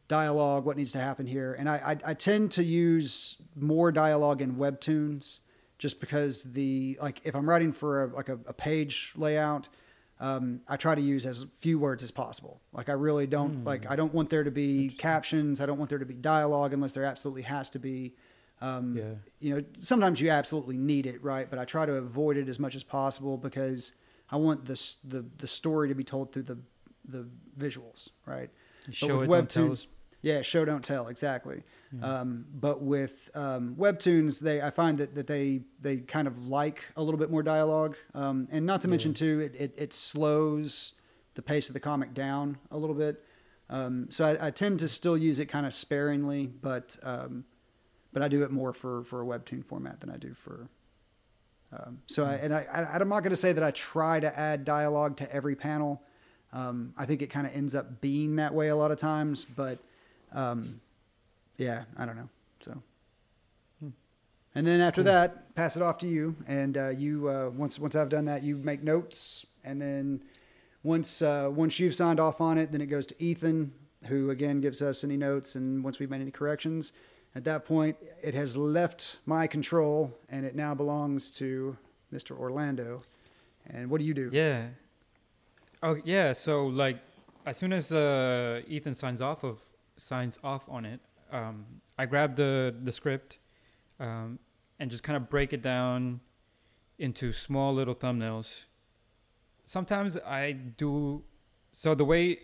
[0.09, 1.55] dialogue, what needs to happen here?
[1.55, 5.40] And I, I, I tend to use more dialogue in webtoons
[5.78, 9.68] just because the like if I'm writing for a, like a, a page layout,
[10.22, 12.61] um, I try to use as few words as possible.
[12.72, 15.61] Like I really don't like I don't want there to be captions.
[15.61, 18.14] I don't want there to be dialogue unless there absolutely has to be.
[18.61, 19.14] Um, Yeah.
[19.40, 21.50] You know, sometimes you absolutely need it, right?
[21.50, 23.94] But I try to avoid it as much as possible because
[24.30, 26.58] I want this the the story to be told through the
[27.04, 28.48] the visuals, right?
[28.87, 29.68] But Show with it, don't tell.
[29.70, 29.87] webtoons,
[30.22, 31.64] yeah, show don't tell exactly.
[32.00, 36.85] Um, but with um, webtoons, they I find that, that they they kind of like
[36.96, 40.94] a little bit more dialogue, um, and not to mention too, it, it, it slows
[41.35, 43.22] the pace of the comic down a little bit.
[43.68, 47.44] Um, so I, I tend to still use it kind of sparingly, but um,
[48.12, 50.68] but I do it more for for a webtoon format than I do for.
[51.72, 54.38] Um, so I, and I, I I'm not going to say that I try to
[54.38, 56.02] add dialogue to every panel.
[56.52, 59.44] Um, I think it kind of ends up being that way a lot of times,
[59.44, 59.78] but
[60.33, 60.81] um,
[61.62, 62.29] yeah, I don't know.
[62.61, 62.83] So,
[64.55, 67.96] and then after that, pass it off to you, and uh, you uh, once once
[67.96, 70.22] I've done that, you make notes, and then
[70.83, 73.72] once uh, once you've signed off on it, then it goes to Ethan,
[74.07, 76.92] who again gives us any notes, and once we've made any corrections,
[77.35, 81.77] at that point, it has left my control, and it now belongs to
[82.12, 82.38] Mr.
[82.38, 83.03] Orlando.
[83.70, 84.29] And what do you do?
[84.33, 84.66] Yeah.
[85.83, 86.33] Oh yeah.
[86.35, 86.98] So like,
[87.46, 89.61] as soon as uh, Ethan signs off of
[89.96, 91.01] signs off on it,
[91.33, 91.66] um,
[91.99, 93.38] I grab the the script,
[93.99, 94.38] um,
[94.79, 96.21] and just kind of break it down
[96.99, 98.64] into small little thumbnails.
[99.64, 101.25] Sometimes I do.
[101.73, 102.38] So the way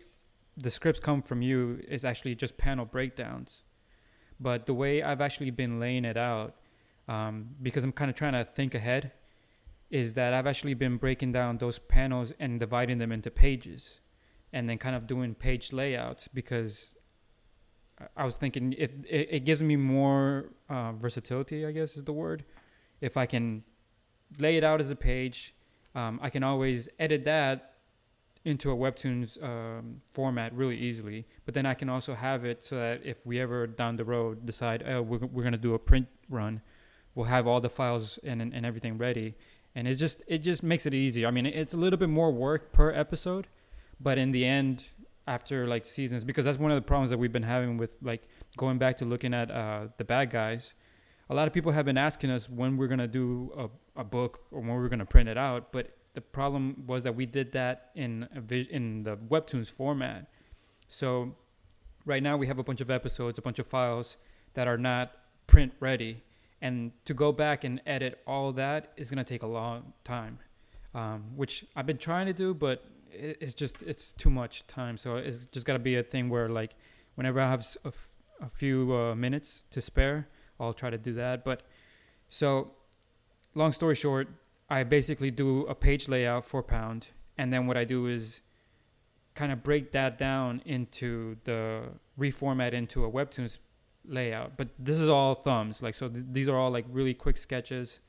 [0.57, 3.63] the scripts come from you is actually just panel breakdowns,
[4.41, 6.57] but the way I've actually been laying it out,
[7.09, 9.13] um, because I'm kind of trying to think ahead
[9.91, 14.01] is that I've actually been breaking down those panels and dividing them into pages
[14.53, 16.95] and then kind of doing page layouts because
[18.17, 22.13] I- was thinking it, it, it gives me more uh, versatility, I guess is the
[22.13, 22.45] word.
[23.01, 23.65] If I can
[24.39, 25.55] lay it out as a page,
[25.95, 27.75] um, I can always edit that
[28.45, 31.27] into a Webtoons um, format really easily.
[31.45, 34.47] But then I can also have it so that if we ever down the road
[34.47, 36.61] decide, oh, we're, we're going to do a print run,
[37.15, 39.35] we'll have all the files and, and everything ready
[39.79, 41.29] and it just it just makes it easier.
[41.29, 43.47] I mean, it's a little bit more work per episode,
[44.01, 44.85] but in the end,
[45.29, 48.23] after like seasons, because that's one of the problems that we've been having with like
[48.57, 50.75] going back to looking at uh, the bad guys.
[51.31, 54.41] A lot of people have been asking us when we're gonna do a, a book
[54.51, 57.91] or when we're gonna print it out, but the problem was that we did that
[57.95, 60.31] in vis- in the webtoons format.
[60.89, 61.37] So
[62.05, 64.17] right now we have a bunch of episodes, a bunch of files
[64.55, 65.13] that are not
[65.47, 66.23] print ready
[66.61, 70.39] and to go back and edit all that is going to take a long time
[70.95, 74.97] um, which i've been trying to do but it's just it's too much time.
[74.97, 76.77] So it's just got to be a thing where like
[77.15, 80.29] whenever i have a, f- a few uh, minutes to spare
[80.61, 81.45] i'll try to do that.
[81.45, 81.63] But
[82.29, 82.73] so
[83.55, 84.29] long story short
[84.71, 88.43] i basically do a page layout for pound and then what i do is
[89.35, 91.85] kind of break that down into the
[92.19, 93.59] reformat into a webtoons
[94.05, 94.57] layout.
[94.57, 95.81] But this is all thumbs.
[95.81, 98.01] Like so th- these are all like really quick sketches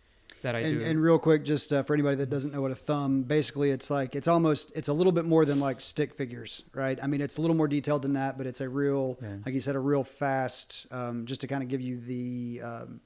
[0.41, 2.71] that i and, do and real quick, just uh, for anybody that doesn't know what
[2.71, 6.13] a thumb, basically, it's like it's almost it's a little bit more than like stick
[6.15, 6.97] figures, right?
[7.03, 9.35] I mean, it's a little more detailed than that, but it's a real, Yeah.
[9.45, 13.01] like you said, a real fast, um, just to kind of give you the um,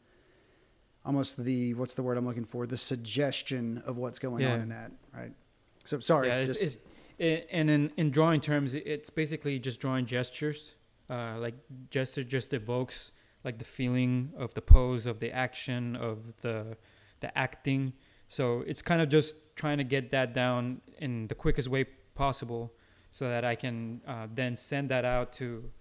[1.06, 4.70] almost the what's the word I'm looking for, the suggestion of what's going on in
[4.70, 5.32] that, right?
[5.86, 6.80] So sorry, yeah it's, just-
[7.20, 10.74] it's, and in, in drawing terms it's basically just drawing gestures
[11.12, 11.54] uh, like
[11.92, 13.12] gesture just evokes
[13.44, 16.76] like the feeling of the pose of the action of the
[17.24, 17.94] the acting
[18.28, 22.72] so it's kind of just trying to get that down in the quickest way possible
[23.12, 25.72] so that i can uh, then send that out to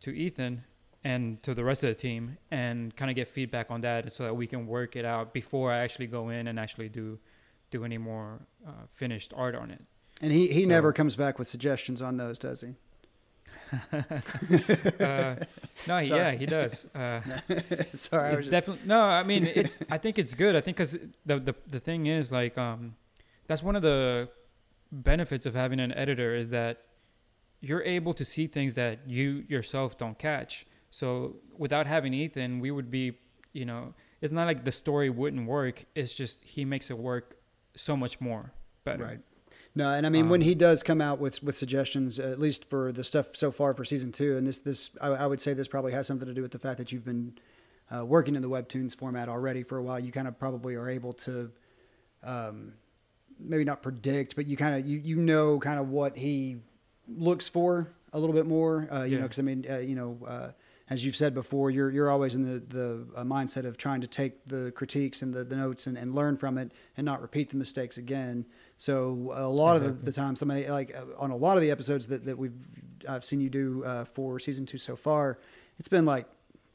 [0.00, 0.64] to ethan
[1.04, 4.22] and to the rest of the team and kind of get feedback on that so
[4.24, 7.18] that we can work it out before i actually go in and actually do
[7.70, 9.82] do any more uh, finished art on it
[10.22, 12.74] and he he so- never comes back with suggestions on those, does he?
[13.92, 15.36] uh, no,
[15.76, 16.06] Sorry.
[16.06, 16.86] yeah, he does.
[16.94, 17.20] Uh,
[17.94, 19.00] sorry, I was just, definitely no.
[19.02, 19.80] I mean, it's.
[19.90, 20.54] I think it's good.
[20.56, 22.94] I think because the, the the thing is like um,
[23.46, 24.28] that's one of the
[24.90, 26.82] benefits of having an editor is that
[27.60, 30.66] you're able to see things that you yourself don't catch.
[30.90, 33.18] So without having Ethan, we would be,
[33.52, 35.86] you know, it's not like the story wouldn't work.
[35.94, 37.36] It's just he makes it work
[37.74, 38.52] so much more
[38.84, 39.04] better.
[39.04, 39.20] Right.
[39.74, 42.68] No, and I mean when Um, he does come out with with suggestions, at least
[42.68, 45.54] for the stuff so far for season two, and this this I, I would say
[45.54, 47.38] this probably has something to do with the fact that you've been
[47.90, 49.98] uh, working in the webtoons format already for a while.
[49.98, 51.50] You kind of probably are able to,
[52.22, 52.74] um,
[53.38, 56.58] maybe not predict, but you kind of you you know kind of what he
[57.08, 58.86] looks for a little bit more.
[58.92, 60.18] Uh, you know, because I mean, uh, you know.
[60.26, 60.48] Uh,
[60.90, 64.06] as you've said before, you're you're always in the the uh, mindset of trying to
[64.06, 67.48] take the critiques and the, the notes and, and learn from it and not repeat
[67.48, 68.44] the mistakes again.
[68.82, 69.90] So a lot exactly.
[69.90, 72.36] of the, the time, somebody like uh, on a lot of the episodes that, that
[72.36, 72.56] we've
[73.08, 75.38] I've seen you do uh, for season two so far,
[75.78, 76.26] it's been like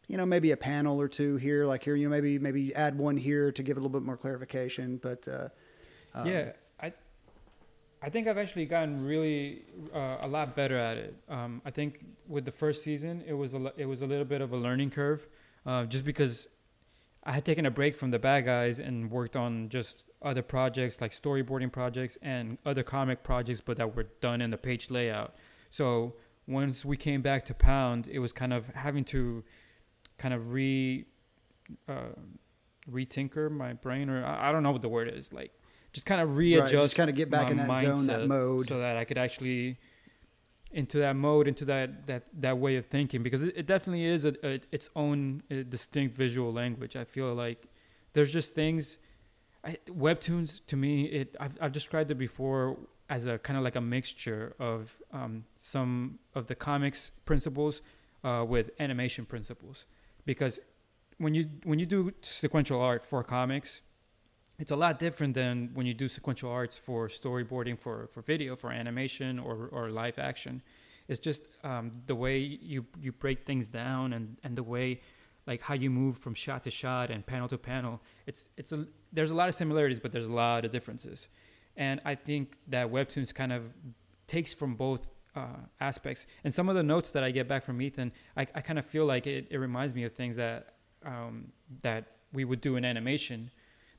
[0.08, 2.98] you know maybe a panel or two here, like here you know maybe maybe add
[2.98, 5.50] one here to give a little bit more clarification, but uh,
[6.14, 6.94] um, yeah, I
[8.02, 11.14] I think I've actually gotten really uh, a lot better at it.
[11.28, 14.40] Um, I think with the first season, it was a it was a little bit
[14.40, 15.28] of a learning curve,
[15.66, 16.48] uh, just because
[17.28, 21.02] I had taken a break from the bad guys and worked on just other projects
[21.02, 25.36] like storyboarding projects and other comic projects, but that were done in the page layout.
[25.70, 26.16] So
[26.48, 29.44] once we came back to Pound, it was kind of having to
[30.18, 31.06] kind of re
[31.90, 32.16] uh,
[32.90, 35.52] retinker my brain, or I, I don't know what the word is, like
[35.92, 38.70] just kind of readjust, right, just kind of get back in that zone, that mode,
[38.70, 39.78] so that I could actually
[40.72, 44.26] into that mode, into that that that way of thinking, because it, it definitely is
[44.26, 46.96] a, a, its own a distinct visual language.
[46.96, 47.68] I feel like
[48.14, 48.98] there's just things.
[49.64, 52.78] I, webtoons to me, it I've, I've described it before
[53.10, 57.82] as a kind of like a mixture of um, some of the comics principles
[58.24, 59.86] uh, with animation principles,
[60.26, 60.60] because
[61.18, 63.82] when you when you do sequential art for comics,
[64.60, 68.56] it's a lot different than when you do sequential arts for storyboarding for, for video
[68.56, 70.62] for animation or, or live action.
[71.08, 75.02] It's just um, the way you you break things down and, and the way
[75.46, 78.86] like how you move from shot to shot and panel to panel it's it's a
[79.14, 81.30] there's a lot of similarities but there's a lot of differences.
[81.78, 83.64] And i think that webtoons kind of
[84.26, 86.26] takes from both uh, aspects.
[86.44, 88.86] And some of the notes that i get back from ethan i, I kind of
[88.86, 90.74] feel like it, it reminds me of things that
[91.06, 93.50] um, that we would do in animation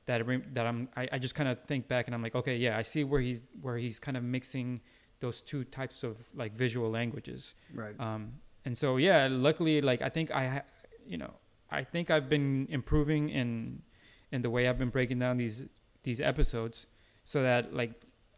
[0.09, 2.77] that that I'm I, I just kind of think back and I'm like, okay, yeah,
[2.77, 4.81] I see where he's where he's kind of mixing
[5.19, 7.53] those two types of like visual languages.
[7.73, 7.93] Right.
[7.99, 8.33] Um,
[8.65, 10.63] and so yeah, luckily, like I think I,
[11.05, 11.33] you know,
[11.69, 13.83] I think I've been improving in
[14.31, 15.65] in the way I've been breaking down these
[16.01, 16.87] these episodes,
[17.23, 17.91] so that like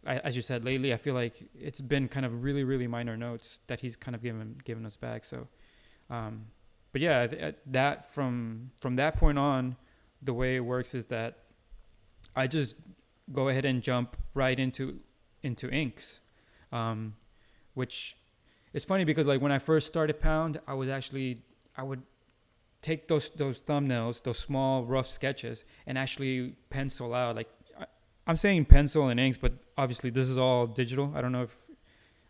[0.06, 3.16] I, as you said lately, I feel like it's been kind of really really minor
[3.16, 5.24] notes that he's kind of given given us back.
[5.24, 5.48] So,
[6.10, 6.48] um,
[6.92, 9.78] but yeah, th- that from from that point on,
[10.22, 11.38] the way it works is that
[12.36, 12.76] I just
[13.32, 15.00] go ahead and jump right into
[15.44, 16.20] into inks,
[16.72, 17.16] um,
[17.74, 18.16] which
[18.74, 21.44] is funny because like when I first started Pound, I was actually
[21.76, 22.02] I would
[22.82, 27.36] take those those thumbnails, those small rough sketches, and actually pencil out.
[27.36, 27.86] Like I,
[28.28, 31.12] am saying pencil and inks, but obviously this is all digital.
[31.16, 31.56] I don't know if.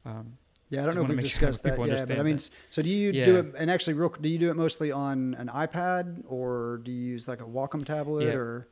[0.05, 0.37] Um,
[0.69, 1.87] yeah, I don't know if we discussed sure that.
[1.87, 2.49] Yeah, but I mean, that.
[2.69, 3.25] so do you yeah.
[3.25, 3.53] do it?
[3.57, 7.27] And actually, real, do you do it mostly on an iPad or do you use
[7.27, 8.33] like a Wacom tablet yeah.
[8.33, 8.67] or?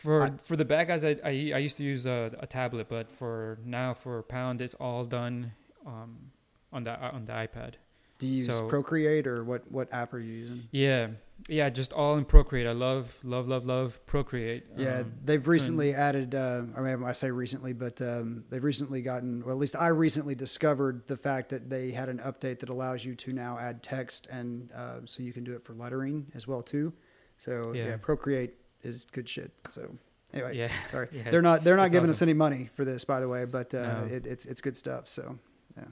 [0.00, 2.88] For I, for the bad guys, I, I, I used to use a, a, tablet,
[2.88, 5.52] but for now for Pound, it's all done
[5.86, 6.30] um,
[6.72, 7.74] on the on the iPad.
[8.18, 10.62] Do you so, use Procreate or what what app are you using?
[10.70, 11.08] Yeah,
[11.50, 12.66] yeah, just all in Procreate.
[12.66, 14.64] I love love love love Procreate.
[14.74, 16.34] Yeah, um, they've recently added.
[16.34, 19.42] Uh, I mean, I say recently, but um, they've recently gotten.
[19.42, 23.04] or at least I recently discovered the fact that they had an update that allows
[23.04, 26.48] you to now add text, and uh, so you can do it for lettering as
[26.48, 26.90] well too.
[27.36, 29.52] So yeah, yeah Procreate is good shit.
[29.70, 29.94] So
[30.32, 32.10] anyway, yeah, sorry, yeah, they're not they're not giving awesome.
[32.10, 34.14] us any money for this, by the way, but uh, no.
[34.14, 35.08] it, it's it's good stuff.
[35.08, 35.38] So
[35.76, 35.84] yeah,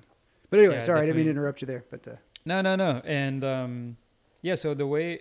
[0.51, 1.03] but anyway, yeah, sorry, definitely.
[1.03, 2.12] I didn't mean to interrupt you there, but uh,
[2.44, 3.96] no, no, no, and um,
[4.42, 5.20] yeah, so the way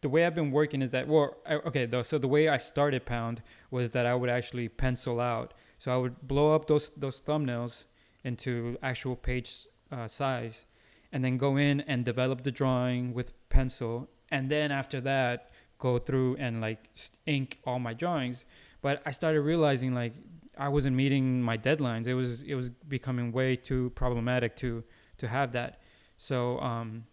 [0.00, 2.58] the way I've been working is that well, I, okay, though, so the way I
[2.58, 6.90] started Pound was that I would actually pencil out, so I would blow up those
[6.96, 7.84] those thumbnails
[8.22, 10.66] into actual page uh, size,
[11.12, 15.98] and then go in and develop the drawing with pencil, and then after that go
[15.98, 16.88] through and like
[17.26, 18.44] ink all my drawings
[18.80, 20.14] but i started realizing like
[20.58, 22.06] i wasn't meeting my deadlines.
[22.06, 24.84] It was it was becoming way too problematic to
[25.18, 25.80] to have that.
[26.16, 27.06] So um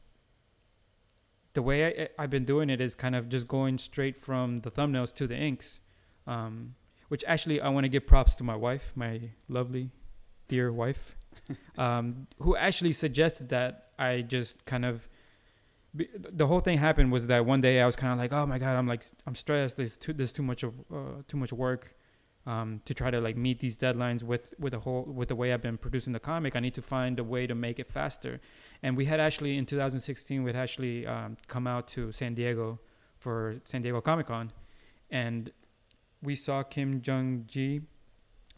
[1.53, 4.71] the way I, i've been doing it is kind of just going straight from the
[4.71, 5.81] thumbnails to the inks
[6.25, 6.75] um
[7.09, 9.19] which actually i want to give props to my wife my
[9.49, 9.91] lovely
[10.47, 11.17] dear wife
[11.77, 15.09] um who actually suggested that i just kind of
[15.93, 18.59] the whole thing happened was that one day I was kind of like, oh my
[18.59, 19.77] god, I'm like I'm stressed.
[19.77, 21.95] There's too there's too much of uh, too much work
[22.45, 25.53] um, to try to like meet these deadlines with with the whole with the way
[25.53, 26.55] I've been producing the comic.
[26.55, 28.39] I need to find a way to make it faster.
[28.81, 32.79] And we had actually in 2016 we had actually um, come out to San Diego
[33.19, 34.51] for San Diego Comic Con,
[35.09, 35.51] and
[36.21, 37.81] we saw Kim Jung Gi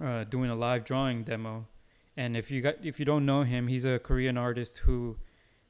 [0.04, 1.68] uh, doing a live drawing demo.
[2.16, 5.18] And if you got if you don't know him, he's a Korean artist who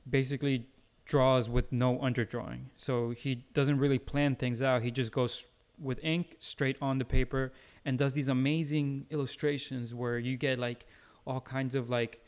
[0.08, 0.68] basically
[1.06, 2.66] draws with no underdrawing.
[2.78, 4.82] So he doesn't really plan things out.
[4.82, 5.46] He just goes
[5.80, 7.52] with ink straight on the paper
[7.86, 10.86] and does these amazing illustrations where you get like
[11.26, 12.22] all kinds of like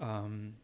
[0.00, 0.54] um,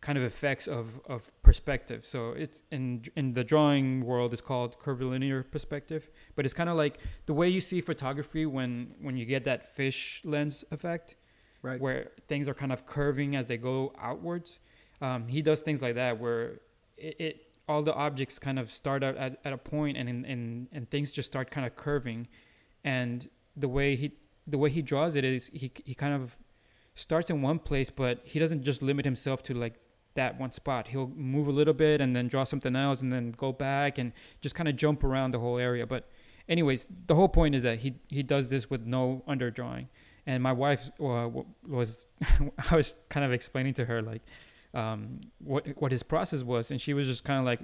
[0.00, 2.06] kind of effects of, of perspective.
[2.06, 6.76] So it's in in the drawing world it's called curvilinear perspective, but it's kind of
[6.76, 11.16] like the way you see photography when when you get that fish lens effect,
[11.62, 11.80] right?
[11.80, 14.58] Where things are kind of curving as they go outwards.
[15.02, 16.60] Um, he does things like that where
[17.00, 20.68] it, it, all the objects kind of start out at, at a point and and
[20.72, 22.28] and things just start kind of curving,
[22.84, 24.12] and the way he
[24.46, 26.36] the way he draws it is he he kind of
[26.94, 29.74] starts in one place, but he doesn't just limit himself to like
[30.14, 30.88] that one spot.
[30.88, 34.12] He'll move a little bit and then draw something else and then go back and
[34.40, 35.86] just kind of jump around the whole area.
[35.86, 36.08] But
[36.48, 39.86] anyways, the whole point is that he he does this with no underdrawing.
[40.26, 41.28] And my wife uh,
[41.66, 42.06] was
[42.70, 44.22] I was kind of explaining to her like
[44.74, 47.60] um, what what his process was, and she was just kind of like,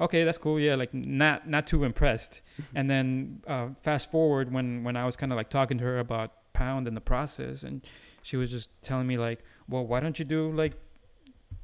[0.00, 2.42] okay, that's cool, yeah, like not not too impressed.
[2.74, 5.98] and then uh, fast forward when when I was kind of like talking to her
[5.98, 7.82] about Pound and the process, and
[8.22, 10.74] she was just telling me like, well, why don't you do like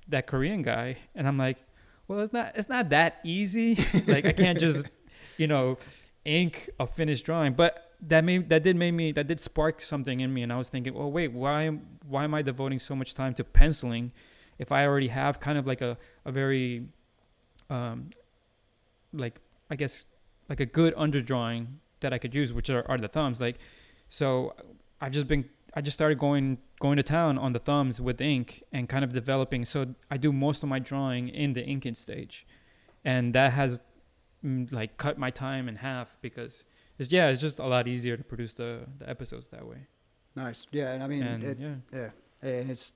[0.09, 0.97] that Korean guy?
[1.15, 1.59] And I'm like,
[2.09, 3.77] well, it's not it's not that easy.
[4.07, 4.87] like I can't just
[5.37, 5.79] you know
[6.25, 10.21] ink a finished drawing, but that made that did make me that did spark something
[10.21, 11.69] in me, and I was thinking, oh wait, why
[12.09, 14.13] why am I devoting so much time to penciling
[14.59, 16.87] if I already have kind of like a a very
[17.71, 18.11] um
[19.13, 19.41] like
[19.71, 20.05] I guess
[20.49, 21.67] like a good underdrawing
[22.01, 23.41] that I could use, which are, are the thumbs.
[23.41, 23.59] Like
[24.09, 24.55] so
[25.01, 28.63] I've just been I just started going going to town on the thumbs with ink
[28.73, 29.65] and kind of developing.
[29.65, 32.47] So I do most of my drawing in the inking stage,
[33.05, 33.81] and that has
[34.45, 36.65] mm, like cut my time in half because
[36.99, 39.87] it's yeah it's just a lot easier to produce the the episodes that way.
[40.35, 42.11] Nice, yeah, and I mean and, it, yeah, yeah,
[42.43, 42.95] and it's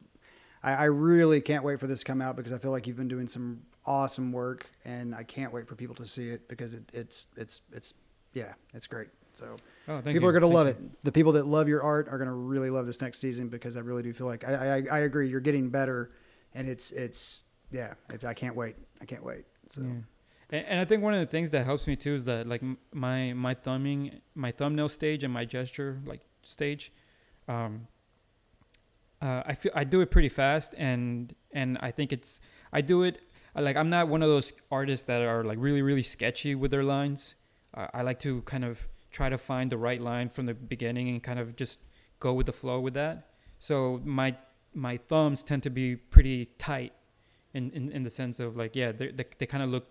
[0.63, 2.97] I, I really can't wait for this to come out because I feel like you've
[2.97, 6.75] been doing some awesome work, and I can't wait for people to see it because
[6.75, 7.95] it, it's it's it's
[8.35, 9.09] yeah, it's great.
[9.33, 9.57] So
[9.89, 10.27] oh, people you.
[10.27, 10.73] are going to love you.
[10.73, 11.05] it.
[11.05, 13.77] The people that love your art are going to really love this next season because
[13.77, 15.29] I really do feel like I, I, I agree.
[15.29, 16.13] You're getting better,
[16.55, 17.95] and it's it's yeah.
[18.11, 18.77] It's I can't wait.
[19.01, 19.45] I can't wait.
[19.69, 19.83] So.
[19.83, 19.89] Yeah.
[20.53, 22.63] And, and I think one of the things that helps me too is that like
[22.93, 26.93] my my thumbing, my thumbnail stage and my gesture like stage,
[27.49, 27.89] um,
[29.23, 32.41] uh, I feel I do it pretty fast and and I think it's
[32.73, 33.23] I do it
[33.55, 36.83] like I'm not one of those artists that are like really really sketchy with their
[36.83, 37.37] lines.
[37.75, 41.09] Uh, I like to kind of try to find the right line from the beginning
[41.09, 41.79] and kind of just
[42.19, 43.29] go with the flow with that.
[43.59, 44.37] So my
[44.75, 46.93] my thumbs tend to be pretty tight
[47.55, 49.87] in, in, in the sense of like yeah they they, they kind of look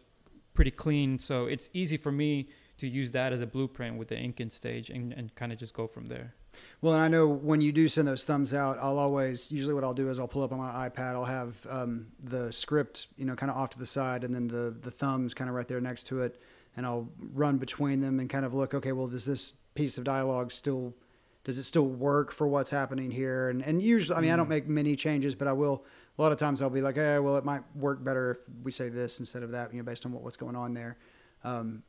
[0.54, 2.50] pretty clean so it's easy for me
[2.82, 5.74] to use that as a blueprint with the inking stage and, and kind of just
[5.74, 6.36] go from there
[6.82, 9.84] well and i know when you do send those thumbs out i'll always usually what
[9.84, 13.26] i'll do is i'll pull up on my ipad i'll have um, the script you
[13.26, 15.68] know kind of off to the side and then the the thumbs kind of right
[15.68, 16.40] there next to it
[16.78, 20.04] and I'll run between them and kind of look, okay, well, does this piece of
[20.04, 20.94] dialogue still,
[21.44, 23.50] does it still work for what's happening here?
[23.50, 24.34] And, and usually, I mean, mm.
[24.34, 24.50] I don't mm.
[24.50, 25.86] make many changes, but I will,
[26.18, 28.72] a lot of times I'll be like, hey, well, it might work better if we
[28.72, 30.98] say this instead of that, you know, based on what, what's going on there.
[31.44, 31.84] Um,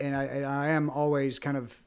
[0.00, 1.80] and I, I am always kind of,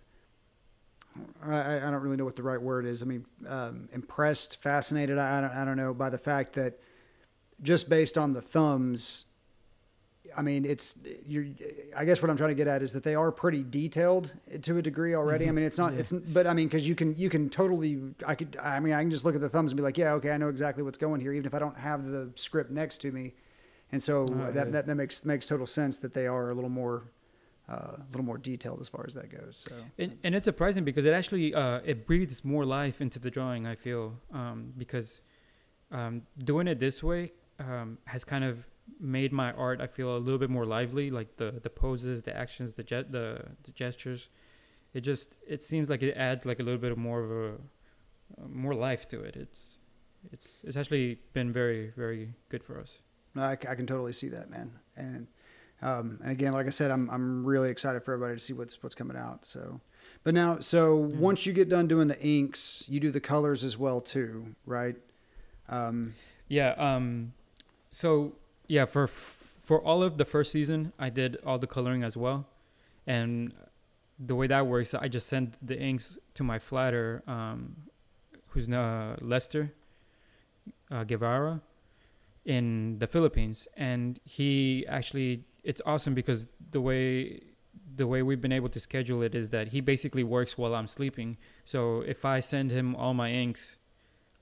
[1.43, 3.01] I, I don't really know what the right word is.
[3.01, 5.17] I mean, um, impressed, fascinated.
[5.17, 6.79] I, I don't, I don't know by the fact that
[7.61, 9.25] just based on the thumbs,
[10.37, 11.53] I mean, it's you.
[11.95, 14.77] I guess what I'm trying to get at is that they are pretty detailed to
[14.77, 15.45] a degree already.
[15.45, 15.49] Mm-hmm.
[15.49, 15.93] I mean, it's not.
[15.93, 15.99] Yeah.
[15.99, 17.99] It's but I mean, because you can you can totally.
[18.25, 18.55] I could.
[18.61, 20.37] I mean, I can just look at the thumbs and be like, yeah, okay, I
[20.37, 23.33] know exactly what's going here, even if I don't have the script next to me.
[23.91, 24.71] And so oh, that, yeah.
[24.71, 27.03] that that makes makes total sense that they are a little more.
[27.71, 29.65] Uh, a little more detailed as far as that goes.
[29.69, 33.31] So, and, and it's surprising because it actually uh, it breathes more life into the
[33.31, 33.65] drawing.
[33.65, 35.21] I feel um, because
[35.89, 38.67] um, doing it this way um, has kind of
[38.99, 42.35] made my art I feel a little bit more lively, like the the poses, the
[42.35, 44.29] actions, the the the gestures.
[44.93, 47.53] It just it seems like it adds like a little bit of more of a
[47.53, 49.37] uh, more life to it.
[49.37, 49.77] It's
[50.33, 53.01] it's it's actually been very very good for us.
[53.33, 54.71] No, I, I can totally see that, man.
[54.97, 55.27] And
[55.81, 58.81] um, and again, like I said, I'm I'm really excited for everybody to see what's
[58.83, 59.45] what's coming out.
[59.45, 59.81] So,
[60.23, 61.15] but now, so mm.
[61.15, 64.95] once you get done doing the inks, you do the colors as well too, right?
[65.69, 66.13] Um,
[66.47, 66.73] yeah.
[66.77, 67.33] Um,
[67.89, 68.33] so
[68.67, 72.47] yeah, for for all of the first season, I did all the coloring as well,
[73.07, 73.53] and
[74.23, 77.75] the way that works, I just send the inks to my flatter, um,
[78.49, 79.73] who's uh, Lester
[80.91, 81.61] uh, Guevara
[82.45, 87.41] in the Philippines, and he actually it's awesome because the way
[87.95, 90.87] the way we've been able to schedule it is that he basically works while I'm
[90.87, 91.37] sleeping.
[91.65, 93.77] So if I send him all my inks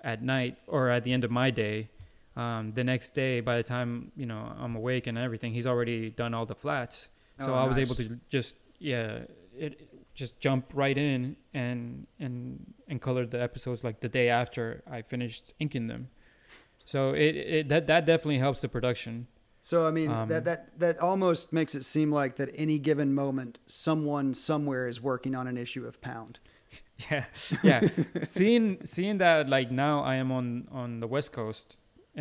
[0.03, 1.89] at night or at the end of my day,
[2.36, 6.09] um, the next day, by the time you know I'm awake and everything, he's already
[6.09, 7.09] done all the flats.
[7.39, 9.20] So oh, I was able to just yeah,
[9.57, 14.84] it just jump right in and and and color the episodes like the day after
[14.89, 16.09] I finished inking them.
[16.86, 19.28] So it, it that that definitely helps the production.
[19.70, 23.09] So I mean Um, that that that almost makes it seem like that any given
[23.24, 26.39] moment, someone somewhere is working on an issue of Pound.
[27.11, 27.26] Yeah,
[27.70, 27.80] yeah.
[28.24, 28.65] seeing
[28.95, 30.47] seeing that like now I am on
[30.82, 31.78] on the west coast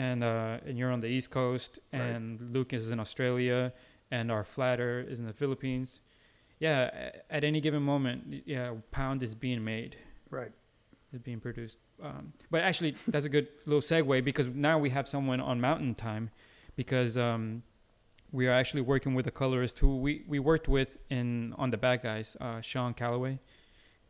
[0.06, 2.02] and uh and you're on the east coast Right.
[2.12, 3.72] and Luke is in Australia
[4.16, 6.00] and our flatter is in the Philippines.
[6.60, 6.78] Yeah,
[7.36, 8.18] at any given moment,
[8.54, 9.92] yeah, pound is being made,
[10.38, 10.52] Right.
[11.14, 11.78] is being produced.
[12.08, 15.94] Um, but actually, that's a good little segue because now we have someone on Mountain
[15.94, 16.30] Time,
[16.78, 17.64] because um,
[18.30, 21.76] we are actually working with a colorist who we, we worked with in on the
[21.76, 23.40] Bad Guys, uh, Sean Calloway,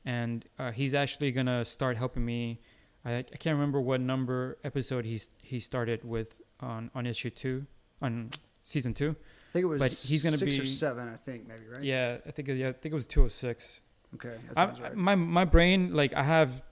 [0.04, 2.60] and uh, he's actually gonna start helping me.
[3.06, 7.66] I, I can't remember what number episode he's he started with on on issue two,
[8.02, 8.30] on
[8.62, 9.16] season two.
[9.48, 11.08] I think it was But he's gonna six or be- seven.
[11.08, 11.82] I think maybe right.
[11.82, 13.80] Yeah, I think it- yeah, I think it was two oh six.
[14.16, 14.34] Okay.
[14.48, 14.94] That I, sounds right.
[14.94, 16.62] my my brain like I have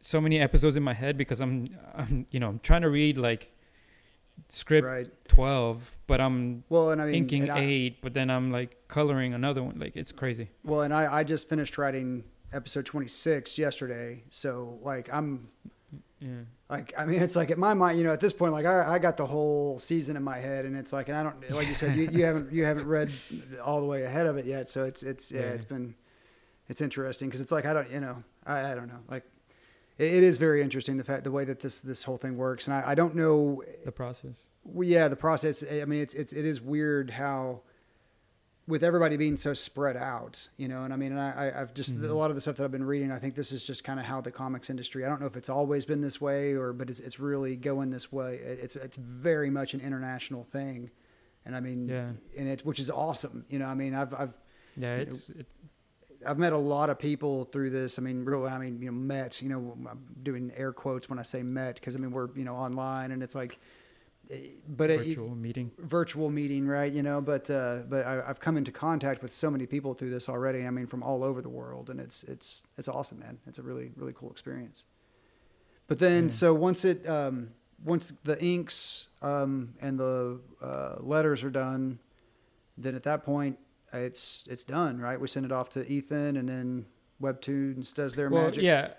[0.00, 3.18] so many episodes in my head because I'm I'm you know I'm trying to read
[3.18, 3.53] like
[4.48, 5.10] script right.
[5.28, 9.34] twelve, but I'm Well, and I mean, inking I- eight, but then I'm like coloring
[9.34, 9.78] another one.
[9.78, 10.50] Like it's crazy.
[10.64, 15.48] well, and I I just finished writing episode twenty six yesterday, so like I'm
[16.20, 16.42] Yeah.
[16.70, 18.94] like I mean it's like at my mind, you know, at this point, like I
[18.94, 21.66] I got the whole season in my head, and it's like, and I don't like
[21.68, 23.10] you said, you, you haven't you haven't read
[23.64, 25.46] all the way ahead of it yet, so it's it's yeah, Yeah.
[25.48, 25.94] it's been
[26.68, 29.24] it's interesting because it's like I don't you know I I don't know like.
[29.98, 32.66] It it is very interesting the fact the way that this this whole thing works,
[32.66, 34.32] and I, I don't know The process.
[34.64, 35.64] well, yeah, the process.
[35.70, 37.60] I mean, it's it's it is weird how,
[38.66, 40.84] with everybody being so spread out, you know.
[40.84, 42.08] And I mean, and I, I I've just Mhm.
[42.08, 43.12] a lot of the stuff that I've been reading.
[43.12, 45.04] I think this is just kind of how the comics industry.
[45.04, 47.90] I don't know if it's always been this way or, but it's it's really going
[47.90, 48.36] this way.
[48.42, 50.90] It's it's very much an international thing,
[51.44, 52.10] and I mean, Yeah.
[52.38, 53.44] and it's which is awesome.
[53.48, 54.36] You know, I mean, I've I've
[54.76, 55.56] Yeah, You know, it's it's
[56.26, 57.98] I've met a lot of people through this.
[57.98, 59.42] I mean, really, I mean, you know, met.
[59.42, 62.44] You know, I'm doing air quotes when I say met because I mean we're you
[62.44, 63.58] know online, and it's like,
[64.30, 65.70] eh, but it, virtual meeting.
[65.78, 66.92] virtual meeting, right?
[66.92, 70.10] You know, but uh, but I, I've come into contact with so many people through
[70.10, 70.66] this already.
[70.66, 73.38] I mean, from all over the world, and it's it's it's awesome, man.
[73.46, 74.84] It's a really really cool experience.
[75.86, 76.30] But then, Yeah.
[76.30, 77.50] so once it um,
[77.84, 81.98] once the inks um, and the uh, letters are done,
[82.78, 83.58] then at that point
[83.94, 85.20] it's it's done, right?
[85.20, 86.86] We send it off to Ethan, and then
[87.20, 88.62] Webtoons does their well, magic.
[88.62, 88.90] yeah.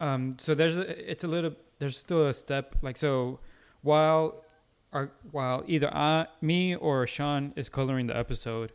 [0.00, 0.36] Um.
[0.38, 3.40] So there's a, it's a little there's still a step like so
[3.82, 4.44] while
[4.92, 8.72] our while either I me or Sean is coloring the episode,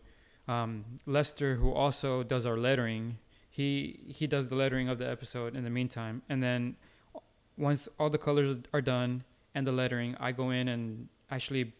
[0.47, 3.17] um, Lester who also does our lettering,
[3.49, 6.75] he he does the lettering of the episode in the meantime, and then
[7.57, 9.23] once all the colors are done
[9.53, 11.73] and the lettering, I go in and actually.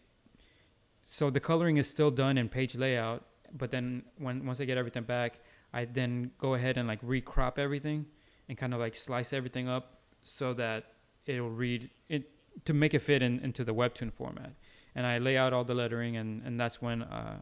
[1.04, 3.24] So the coloring is still done in page layout,
[3.56, 5.40] but then when once I get everything back,
[5.72, 8.06] I then go ahead and like recrop everything
[8.48, 10.84] and kind of like slice everything up so that
[11.26, 12.30] it'll read it
[12.64, 14.52] to make it fit in, into the webtoon format.
[14.94, 17.38] And I lay out all the lettering, and, and that's when uh,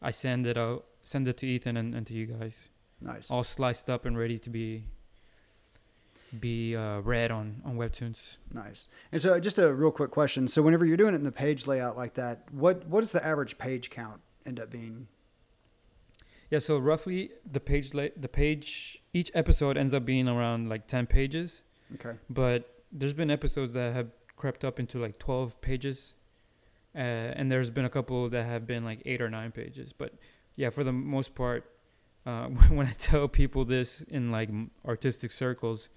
[0.00, 2.68] I send it out, send it to Ethan and, and to you guys,
[3.00, 3.30] nice.
[3.30, 4.84] all sliced up and ready to be
[6.40, 8.36] be uh, read on on webtoons.
[8.52, 8.88] Nice.
[9.10, 10.48] And so, just a real quick question.
[10.48, 13.24] So, whenever you're doing it in the page layout like that, what what does the
[13.24, 15.08] average page count end up being?
[16.52, 18.68] Yeah, so roughly the page la- the page
[19.14, 21.62] each episode ends up being around like ten pages.
[21.94, 22.14] Okay.
[22.30, 26.14] but there's been episodes that have crept up into like 12 pages
[26.94, 26.98] uh,
[27.38, 30.10] and there's been a couple that have been like eight or nine pages but
[30.56, 31.62] yeah for the most part
[32.24, 32.46] uh,
[32.76, 34.48] when i tell people this in like
[34.86, 35.90] artistic circles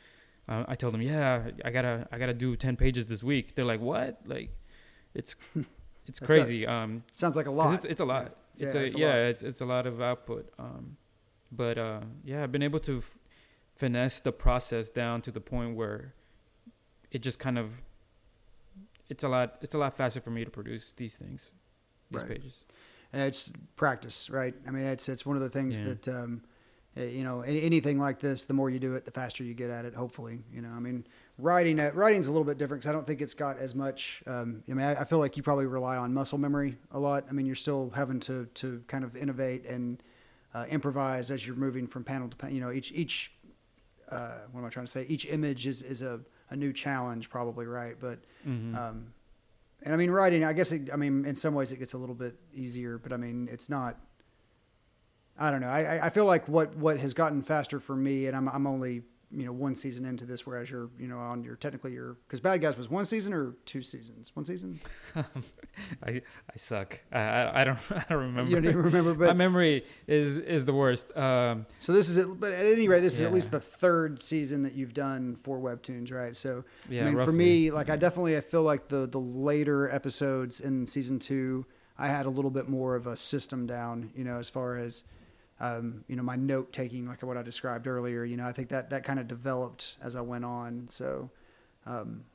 [0.49, 3.71] uh, i tell them yeah i gotta i gotta do 10 pages this week they're
[3.73, 4.49] like what like
[5.13, 5.67] it's it's
[6.07, 7.73] That's a- crazy um Sounds like a lot.
[7.75, 9.17] it's, it's a lot Yeah, it's a, it's a yeah lot.
[9.19, 10.97] it's it's a lot of output um
[11.51, 13.19] but uh yeah i've been able to f-
[13.75, 16.13] finesse the process down to the point where
[17.11, 17.71] it just kind of
[19.09, 21.51] it's a lot it's a lot faster for me to produce these things
[22.11, 22.31] these Right.
[22.31, 22.63] pages
[23.13, 24.53] and it's practice, right?
[24.67, 25.85] I mean, it's it's one of the things Yeah.
[25.93, 26.41] that um,
[26.97, 29.69] eh, you know, anything like this, the more you do it, the faster you get
[29.69, 29.93] at it.
[29.93, 30.71] Hopefully, you know.
[30.71, 31.05] I mean,
[31.37, 34.23] writing uh, writing's a little bit different because I don't think it's got as much.
[34.27, 37.25] Um, I mean, I, I feel like you probably rely on muscle memory a lot.
[37.29, 40.01] I mean, you're still having to to kind of innovate and
[40.53, 42.55] uh, improvise as you're moving from panel to panel.
[42.55, 43.31] You know, each each
[44.09, 45.05] uh, what am I trying to say?
[45.07, 47.95] Each image is is a a new challenge, probably, right?
[47.99, 48.75] But mm-hmm.
[48.75, 49.13] um,
[49.85, 51.97] and I mean, writing, I guess, it, I mean, in some ways it gets a
[51.97, 53.97] little bit easier, but I mean, it's not,
[55.37, 55.69] I don't know.
[55.69, 58.65] I, I- I feel like what, what has gotten faster for me, and I'm, I'm
[58.67, 59.03] only,
[59.35, 62.39] you know one season into this, whereas you're you know on your technically your because
[62.39, 64.79] Bad Guys was one season or two seasons, one season.
[65.15, 66.99] I I suck.
[67.11, 68.49] I, I, I don't I don't remember.
[68.49, 71.15] You don't even remember, but my memory is is the worst.
[71.17, 72.39] Um, so this is it.
[72.39, 75.59] But at any rate, this is at least the third season that you've done for
[75.59, 76.35] webtoons, right?
[76.35, 79.89] So yeah, I mean, for me, like I definitely I feel like the the later
[79.89, 81.65] episodes in season two,
[81.97, 85.03] I had a little bit more of a system down, you know, as far as
[85.59, 88.23] um, you know my note taking, like what I described earlier.
[88.23, 90.87] You know, I think that that kind of developed as I went on.
[90.87, 91.29] So,
[91.85, 92.25] um,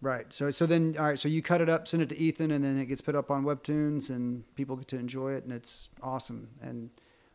[0.00, 0.32] right.
[0.32, 1.18] So so then all right.
[1.18, 3.30] So you cut it up, send it to Ethan, and then it gets put up
[3.30, 6.48] on Webtoons, and people get to enjoy it, and it's awesome.
[6.60, 6.90] And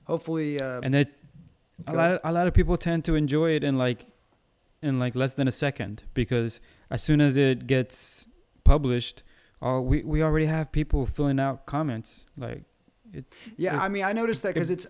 [0.06, 1.14] hopefully, uh, and it
[1.88, 4.08] a lot of, a lot of people tend to enjoy it in like
[4.82, 8.28] in like less than a second because as soon as it gets
[8.64, 9.24] published,
[9.62, 12.64] oh we we already have people filling out comments like
[13.58, 13.76] yeah.
[13.76, 14.88] it- I mean, I noticed that because it's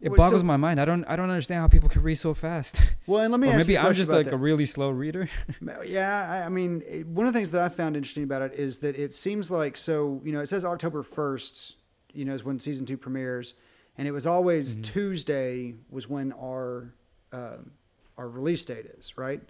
[0.00, 0.80] it boggles so- my mind.
[0.80, 2.80] I don't I don't understand how people can read so fast.
[3.06, 4.34] well, and let me maybe I'm just like that.
[4.34, 5.28] a really slow reader.
[5.84, 8.78] Yeah, I, mean, it, one of the things that I found interesting about it is
[8.78, 11.76] that it seems like so you know it says October first,
[12.12, 13.54] you know, is when season two premieres,
[13.96, 14.84] and it was always Mhm.
[14.84, 16.94] Tuesday was when our
[17.32, 17.72] um
[18.16, 19.40] our release date is right,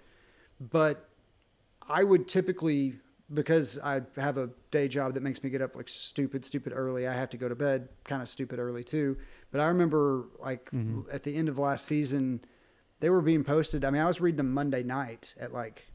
[0.59, 1.09] but
[1.87, 2.95] I would typically
[3.33, 7.07] because I have a day job that makes me get up like stupid, stupid early.
[7.07, 9.17] I have to go to bed kind of stupid early too.
[9.51, 11.13] But I remember like Mhm.
[11.13, 12.41] at the end of last season,
[12.99, 13.85] they were being posted.
[13.85, 15.85] I mean, I was reading them Monday night at like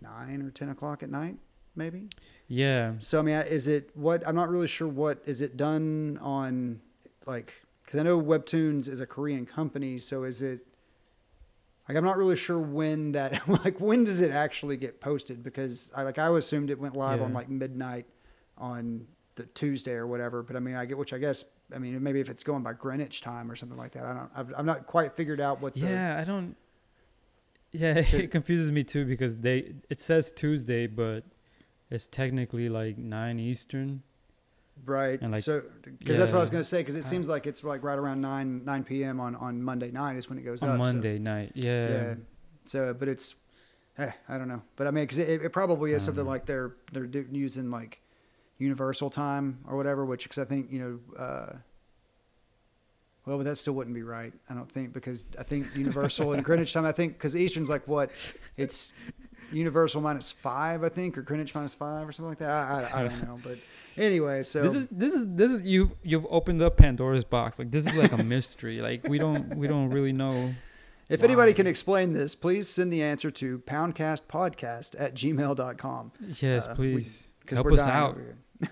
[0.00, 1.38] nine or ten o'clock at night,
[1.76, 2.08] maybe.
[2.48, 2.94] yeah.
[2.98, 4.26] So I mean, is it what?
[4.26, 4.88] I'm not really sure.
[4.88, 6.80] What is it done on?
[7.26, 7.52] Like,
[7.84, 10.66] because I know Webtoons is a Korean company, so is it?
[11.90, 13.42] Like, I'm not really sure when that.
[13.48, 15.42] Like, when does it actually get posted?
[15.42, 18.06] Because I like I assumed it went live on like midnight
[18.56, 20.44] on the Tuesday or whatever.
[20.44, 21.44] But I mean, I get which I guess.
[21.74, 24.06] I mean, maybe if it's going by Greenwich time or something like that.
[24.06, 24.30] I don't.
[24.36, 25.74] I've, I've not quite figured out what.
[25.74, 26.54] The, Yeah, I don't.
[27.72, 31.24] Yeah, it confuses me too because they it says Tuesday, but
[31.90, 34.04] it's technically like nine Eastern.
[34.84, 35.20] Right.
[35.20, 35.62] And, like, so,
[35.98, 36.78] because that's what I was going to say.
[36.78, 39.20] Because it seems like it's like right around nine nine p.m.
[39.20, 40.74] on on Monday night is when it goes on up.
[40.74, 41.52] so- Monday night.
[41.54, 41.88] Yeah.
[41.88, 42.14] yeah.
[42.66, 43.34] So, but it's,
[43.98, 44.62] eh, I don't know.
[44.76, 46.30] But I mean, because it, it probably is something know.
[46.30, 48.00] like they're they're using like
[48.58, 50.04] universal time or whatever.
[50.04, 50.78] Which, because I think you
[51.16, 51.22] know.
[51.22, 51.52] uh
[53.26, 54.32] well, but that still wouldn't be right.
[54.48, 56.86] I don't think because I think Universal and Greenwich time.
[56.86, 58.10] I think because Eastern's like what,
[58.56, 58.92] it's
[59.52, 62.50] Universal minus five, I think, or Greenwich minus five or something like that.
[62.50, 63.58] I, I, I don't know, but
[63.96, 67.58] anyway, so This is this is this is you you've opened up Pandora's box.
[67.58, 68.80] Like this is like a mystery.
[68.80, 70.54] Like we don't we don't really know.
[71.08, 76.12] If anybody can explain this, please send the answer to poundcastpodcast at gmail.com.
[76.40, 78.16] Yes, Uh, we- please Because help us out.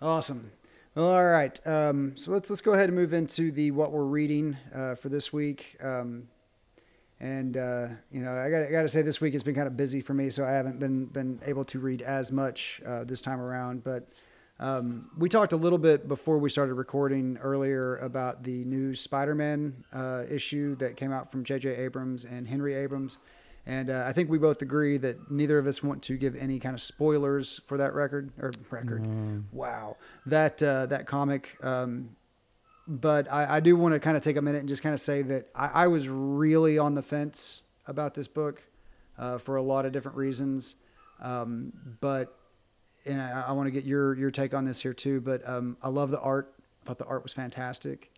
[0.00, 0.50] awesome.
[0.94, 1.58] Well, all right.
[1.66, 5.08] Um, so let's let's go ahead and move into the what we're reading uh, for
[5.08, 5.76] this week.
[5.82, 6.28] Um,
[7.22, 9.68] and uh, you know, I got I got to say this week has been kind
[9.68, 13.04] of busy for me, so I haven't been been able to read as much uh,
[13.04, 13.84] this time around.
[13.84, 14.08] But
[14.58, 19.84] um, we talked a little bit before we started recording earlier about the new Spider-Man
[19.92, 21.76] uh, issue that came out from J.J.
[21.76, 23.18] Abrams and Henry Abrams.
[23.66, 26.58] And uh, I think we both agree that neither of us want to give any
[26.58, 29.04] kind of spoilers for that record or record.
[29.04, 29.96] Um, Wow,
[30.26, 31.56] that uh, that comic.
[31.62, 32.10] Um,
[32.86, 35.00] but I, I do want to kind of take a minute and just kind of
[35.00, 38.62] say that I, I was really on the fence about this book
[39.18, 40.76] uh, for a lot of different reasons.
[41.20, 42.36] Um, but
[43.06, 45.20] and I, I want to get your your take on this here too.
[45.20, 46.54] But um, I love the art.
[46.82, 48.10] I thought the art was fantastic.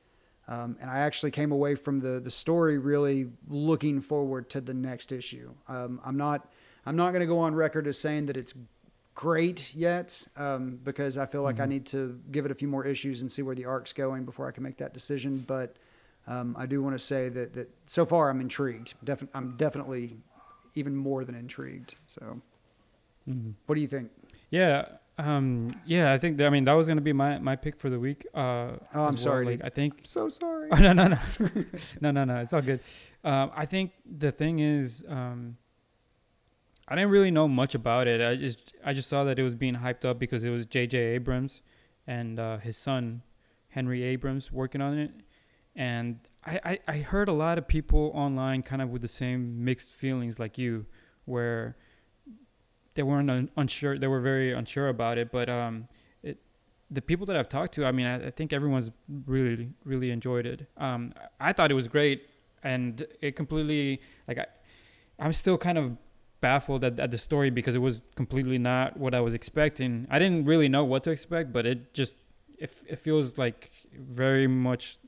[0.46, 4.74] Um, and I actually came away from the the story really looking forward to the
[4.74, 5.52] next issue.
[5.68, 6.48] Um, I'm not
[6.86, 8.54] I'm not going to go on record as saying that it's
[9.14, 11.68] great yet um, because I feel like I Mhm.
[11.68, 14.48] need to give it a few more issues and see where the arc's going before
[14.48, 15.44] I can make that decision.
[15.46, 15.76] But
[16.26, 18.94] um, I do want to say that that so far I'm intrigued.
[19.04, 20.16] Defi- I'm definitely
[20.74, 21.94] even more than intrigued.
[22.06, 22.40] So,
[23.28, 23.54] mhm.
[23.66, 24.10] what do you think?
[24.50, 24.86] Yeah.
[25.16, 25.80] Um.
[25.86, 26.12] Yeah.
[26.12, 26.38] I think.
[26.38, 28.26] That, I mean, that was gonna be my my pick for the week.
[28.34, 28.38] Uh.
[28.40, 29.16] Oh, I'm well.
[29.16, 29.64] sorry, Like.
[29.64, 30.68] I think So sorry.
[30.72, 31.18] Oh no no no
[32.00, 32.36] no no no!
[32.38, 32.80] It's all good.
[33.22, 35.56] Um, I think the thing is, um,
[36.86, 38.20] I didn't really know much about it.
[38.20, 40.98] I just I just saw that it was being hyped up because it was J.J.
[40.98, 41.62] Abrams
[42.06, 43.22] and uh, his son
[43.68, 45.10] Henry Abrams working on it,
[45.74, 49.64] and I, I I heard a lot of people online kind of with the same
[49.64, 50.84] mixed feelings like you,
[51.24, 51.76] where
[52.94, 53.98] they weren't un- unsure.
[53.98, 55.88] They were very unsure about it, but um,
[56.22, 56.38] it
[56.90, 58.90] the people that I've talked to, I mean, I, I think everyone's
[59.26, 60.68] really, really enjoyed it.
[60.76, 62.28] Um, I thought it was great,
[62.62, 64.46] and it completely like I,
[65.18, 65.96] I'm still kind of
[66.48, 69.92] baffled at, at the story because it was completely not what I was expecting.
[70.14, 72.14] I didn't really know what to expect, but it just
[72.64, 73.70] it, it feels like
[74.20, 74.98] very much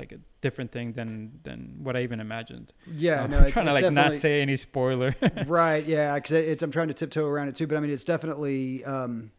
[0.00, 1.10] like a different thing than
[1.46, 2.72] than what I even imagined.
[3.06, 5.10] Yeah, Um, no, I'm it's, trying to it's like not say any spoiler.
[5.46, 8.04] right yeah because it's i'm trying to tiptoe around it too but i mean it's
[8.14, 9.30] definitely um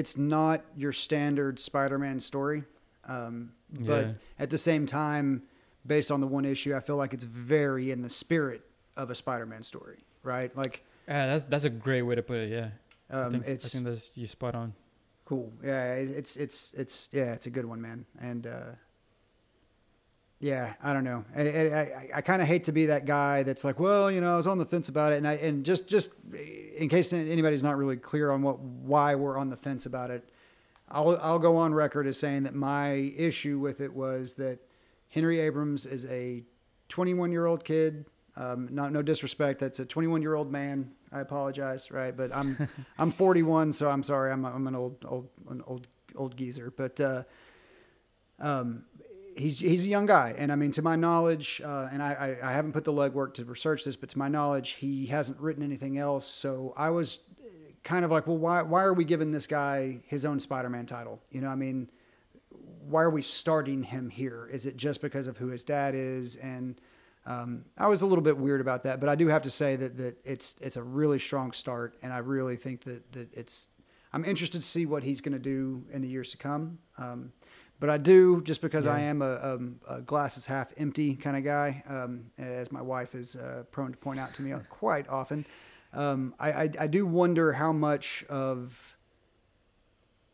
[0.00, 2.60] it's not your standard spider-man story
[3.14, 3.34] um
[3.90, 4.12] but Yeah.
[4.44, 5.42] at the same time
[5.94, 8.60] based on the one issue i feel like it's very in the spirit
[8.96, 12.50] of a spider-man story right like yeah, that's that's a great way to put it.
[12.50, 12.68] Yeah,
[13.10, 14.72] I um think I it's think that's you spot on.
[15.24, 18.60] cool yeah it's it's it's yeah it's a good one man and uh
[20.42, 21.22] yeah, I don't know.
[21.36, 24.22] I, I, I, I kind of hate to be that guy that's like, well, you
[24.22, 27.12] know, I was on the fence about it, and I and just just in case
[27.12, 30.26] anybody's not really clear on what why we're on the fence about it,
[30.88, 34.60] I'll I'll go on record as saying that my issue with it was that
[35.10, 36.42] Henry Abrams is a
[36.88, 38.06] 21 year old kid.
[38.36, 40.92] Um, not no disrespect, that's a 21 year old man.
[41.12, 42.16] I apologize, right?
[42.16, 42.68] But I'm
[42.98, 44.32] I'm 41, so I'm sorry.
[44.32, 47.00] I'm I'm an old old an old old geezer, but.
[47.00, 47.22] Uh,
[48.40, 48.84] um,
[49.36, 52.50] he's he's a young guy, and I mean, to my knowledge, uh, and I, I
[52.50, 55.62] I haven't put the legwork to research this, but to my knowledge, he hasn't written
[55.62, 56.26] anything else.
[56.26, 57.20] So I was
[57.82, 61.20] kind of like, well, why why are we giving this guy his own Spider-Man title?
[61.30, 61.90] You know, I mean,
[62.88, 64.48] why are we starting him here?
[64.50, 66.36] Is it just because of who his dad is?
[66.36, 66.80] And
[67.26, 69.76] um, I was a little bit weird about that, but I do have to say
[69.76, 73.68] that that it's it's a really strong start, and I really think that that it's.
[74.12, 76.78] I'm interested to see what he's going to do in the years to come.
[76.98, 77.32] Um,
[77.78, 81.44] but I do just because I am a, um, a glasses half empty kind of
[81.44, 85.46] guy, um, as my wife is uh, prone to point out to me quite often.
[85.92, 88.96] Um, I, I, I do wonder how much of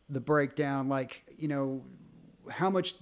[0.09, 1.85] the breakdown, like you know,
[2.49, 2.95] how much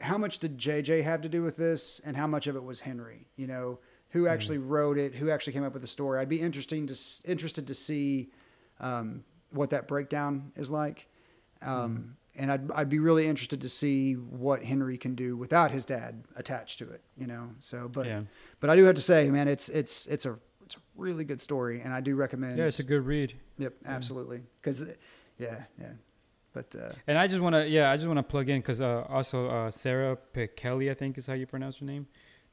[0.00, 2.80] how much did JJ have to do with this, and how much of it was
[2.80, 3.26] Henry?
[3.36, 3.78] You know,
[4.10, 6.18] who actually wrote it, who actually came up with the story.
[6.20, 6.96] I'd be interesting to
[7.26, 8.30] interested to see
[8.80, 11.08] um, what that breakdown is like.
[11.62, 15.84] Um, And I'd, I'd be really interested to see what Henry can do without his
[15.84, 17.50] dad attached to it, you know.
[17.58, 18.20] So, but yeah,
[18.60, 21.40] but I do have to say, man, it's it's it's a it's a really good
[21.40, 22.56] story, and I do recommend.
[22.56, 23.34] yeah, it's a good read.
[23.58, 24.42] Yep, absolutely.
[24.60, 24.84] Because,
[25.38, 25.94] yeah, yeah.
[26.58, 28.80] But uh, And I just want to, yeah, I just want to plug in because
[28.80, 32.08] uh, also uh, Sara Pichelli, I think is how you pronounce her name,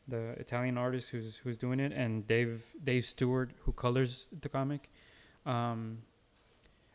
[0.08, 4.91] the Italian artist who's who's doing it, and Dave Dave Stewart who colors the comic.
[5.45, 5.80] Um,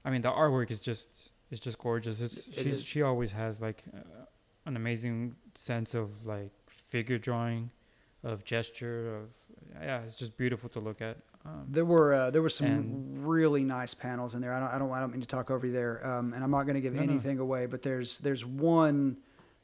[0.04, 1.10] I mean, the artwork is just
[1.50, 2.20] is just gorgeous.
[2.20, 2.84] It's, It she's, is.
[2.84, 4.26] she always has like uh,
[4.66, 7.70] an amazing sense of like figure drawing,
[8.22, 9.30] of gesture, of
[9.80, 11.16] yeah, it's just beautiful to look at.
[11.44, 14.52] Um, there were uh, there were some And- really nice panels in there.
[14.52, 16.50] I don't I don't I don't mean to talk over you there, um, and I'm
[16.50, 17.10] not going to give No, no.
[17.12, 17.66] anything away.
[17.66, 19.16] But there's there's one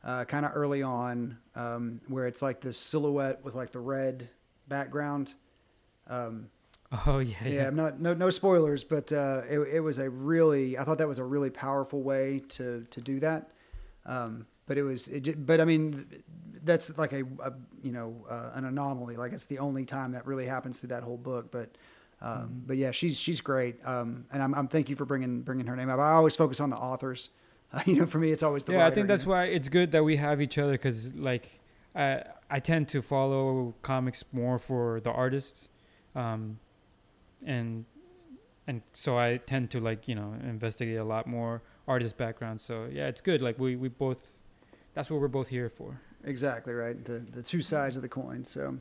[0.05, 4.29] uh, kind of early on um, where it's like this silhouette with like the red
[4.69, 5.35] background.
[6.09, 6.49] Um,
[7.07, 10.09] oh yeah, yeah, yeah, I'm not no no spoilers, but uh, it, it was a
[10.09, 13.51] really I thought that was a really powerful way to to do that.
[14.07, 16.07] Um, but it was, it, but I mean,
[16.65, 17.53] that's like a, a
[17.87, 19.17] you know uh, an anomaly.
[19.17, 21.53] Like it's the only time that really happens through that whole book.
[21.53, 21.71] But
[22.21, 23.77] um, but yeah, she's she's great.
[23.85, 26.01] Um, and I'm, I'm thank you for bringing bringing her name up.
[26.01, 27.31] I always focus on the authors.
[27.73, 29.31] Uh, you know, for me, it's always the yeah, I writer, think you that's know?
[29.31, 31.61] why it's good that we have each other because like
[31.95, 35.69] I I tend to follow comics more for the artists,
[36.15, 36.59] um,
[37.45, 37.85] and
[38.67, 42.61] and so I tend to like you know investigate a lot more artist background.
[42.61, 43.41] So yeah, it's good.
[43.41, 44.33] Like we we both
[44.95, 46.01] that's what we're both here for.
[46.27, 47.03] Exactly right.
[47.05, 48.45] The the two sides of the coin.
[48.45, 48.79] So.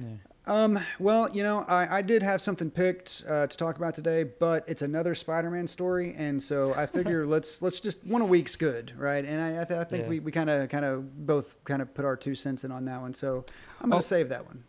[0.00, 0.06] Yeah.
[0.46, 4.22] Um, well, you know, I, I did have something picked uh, to talk about today,
[4.24, 8.54] but it's another Spider-Man story, and so I figure let's let's just one a week's
[8.56, 9.24] good, right?
[9.24, 10.08] And I I, th- I think Yeah.
[10.08, 12.84] we we kind of kind of both kind of put our two cents in on
[12.86, 13.44] that one, so
[13.80, 14.00] I'm gonna Oh.
[14.00, 14.62] save that one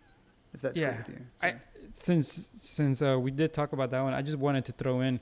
[0.53, 0.89] if that's Yeah.
[0.97, 1.25] good with you.
[1.35, 1.47] So.
[1.47, 1.55] I-
[1.93, 5.19] Since since uh, we did talk about that one, I just wanted to throw in.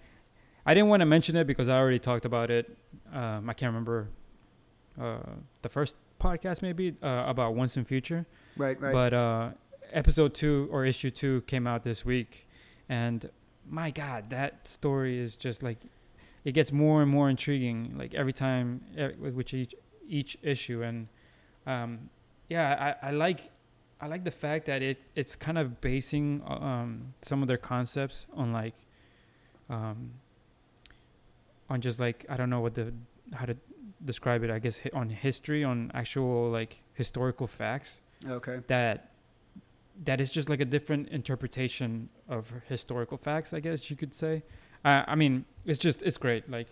[0.66, 2.76] I didn't want to mention it because I already talked about it.
[3.14, 4.08] Um, I can't remember
[5.00, 5.18] uh,
[5.62, 8.26] the first podcast maybe uh, about Once and Future.
[8.56, 8.94] right, right.
[8.94, 9.50] But uh,
[9.92, 12.48] episode two or issue two came out this week,
[12.90, 13.30] and
[13.70, 15.80] my God, that story is just like
[16.44, 17.96] it gets more and more intriguing.
[17.98, 18.82] Like every time
[19.20, 19.76] with which each
[20.08, 21.08] each issue, and
[21.66, 22.10] um,
[22.50, 23.52] yeah, I, I like
[24.00, 27.58] I like the fact that it it's kind of basing uh, um, some of their
[27.58, 28.76] concepts on like
[29.70, 30.12] um,
[31.70, 32.94] on just like I don't know what the
[33.34, 33.58] how to
[34.04, 34.50] describe it.
[34.50, 39.12] I guess on history, on actual like historical facts okay, that
[40.04, 44.44] that is just like a different interpretation of historical facts i guess you could say
[44.86, 46.68] uh, i mean it's just it's great like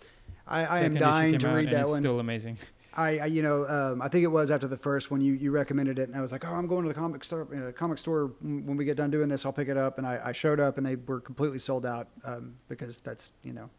[0.47, 2.01] I, I am dying to read that it's one.
[2.01, 2.57] still amazing
[2.97, 5.51] I, I you know um, I think it was after the first one you, you
[5.51, 7.97] recommended it and I was like oh I'm going to the comic store uh, comic
[7.97, 10.59] store when we get done doing this I'll pick it up and I, I showed
[10.59, 13.69] up and they were completely sold out um, because that's you know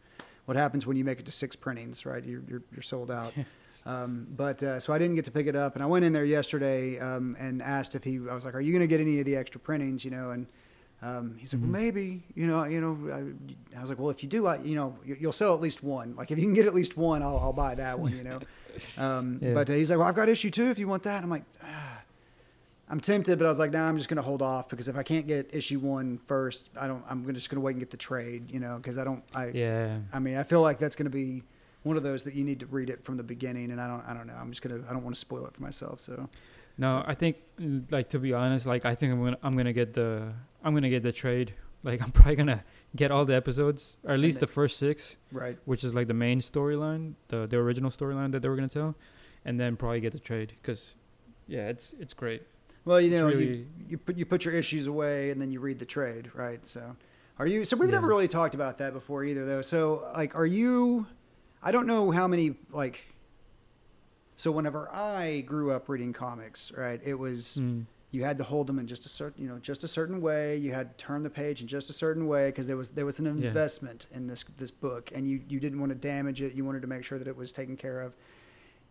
[0.47, 3.33] what happens when you make it to six printings right you're you're, you're sold out
[3.87, 6.13] Um, but uh, so I didn't get to pick it up, and I went in
[6.13, 8.17] there yesterday um, and asked if he.
[8.29, 10.31] I was like, "Are you going to get any of the extra printings?" You know,
[10.33, 10.49] and
[11.03, 11.71] um, he said, Mhm.
[11.71, 12.99] "Well, maybe." You know, you know.
[13.15, 15.61] I, I was like, "Well, if you do, I, you know, you- you'll sell at
[15.61, 16.17] least one.
[16.17, 18.41] Like if you can get at least one, I'll, I'll buy that one." You know.
[18.99, 19.55] Um, Yeah.
[19.55, 21.45] But uh, he's like, "Well, I've got issue two if you want that." I'm like,
[21.63, 21.96] ah.
[22.89, 24.97] I'm tempted, but I was like, "Nah, I'm just going to hold off because if
[24.97, 27.03] I can't get issue one first, I don't.
[27.09, 28.51] I'm just going to wait and get the trade.
[28.53, 29.25] You know, because I don't.
[29.35, 29.99] I Yeah.
[30.13, 31.43] I mean, I feel like that's going to be
[31.83, 34.03] one of those that you need to read it from the beginning, and I don't,
[34.07, 34.35] I don't know.
[34.35, 36.01] I'm just gonna, I don't want to spoil it for myself.
[36.01, 36.29] So
[36.79, 37.37] No, I think
[37.91, 40.33] like to be honest, like I think I'm gonna I'm gonna get the
[40.65, 41.55] I'm gonna get the trade.
[41.85, 42.65] Like I'm probably gonna
[42.95, 46.09] get all the episodes, or at least then- the first six, right, which is like
[46.09, 48.97] the main storyline, the the original storyline that they were gonna tell,
[49.45, 50.95] and then probably get the trade because,
[51.47, 52.43] yeah, it's it's great.
[52.87, 55.61] Well, you know, you, really- you put you put your issues away, and then you
[55.61, 56.65] read the trade, right?
[56.67, 56.97] So,
[57.39, 57.63] are you?
[57.65, 59.63] So we've never really talked about that before either, though.
[59.63, 61.07] So, like, are you?
[61.63, 63.01] I don't know how many like.
[64.37, 67.59] So whenever I grew up reading comics, right, it was.
[67.61, 67.85] Mm.
[68.13, 70.57] you had to hold them in just a certain you know just a certain way
[70.57, 73.05] you had to turn the page in just a certain way because there was there
[73.05, 73.49] was an Yeah.
[73.49, 76.83] investment in this this book and you you didn't want to damage it you wanted
[76.83, 78.15] to make sure that it was taken care of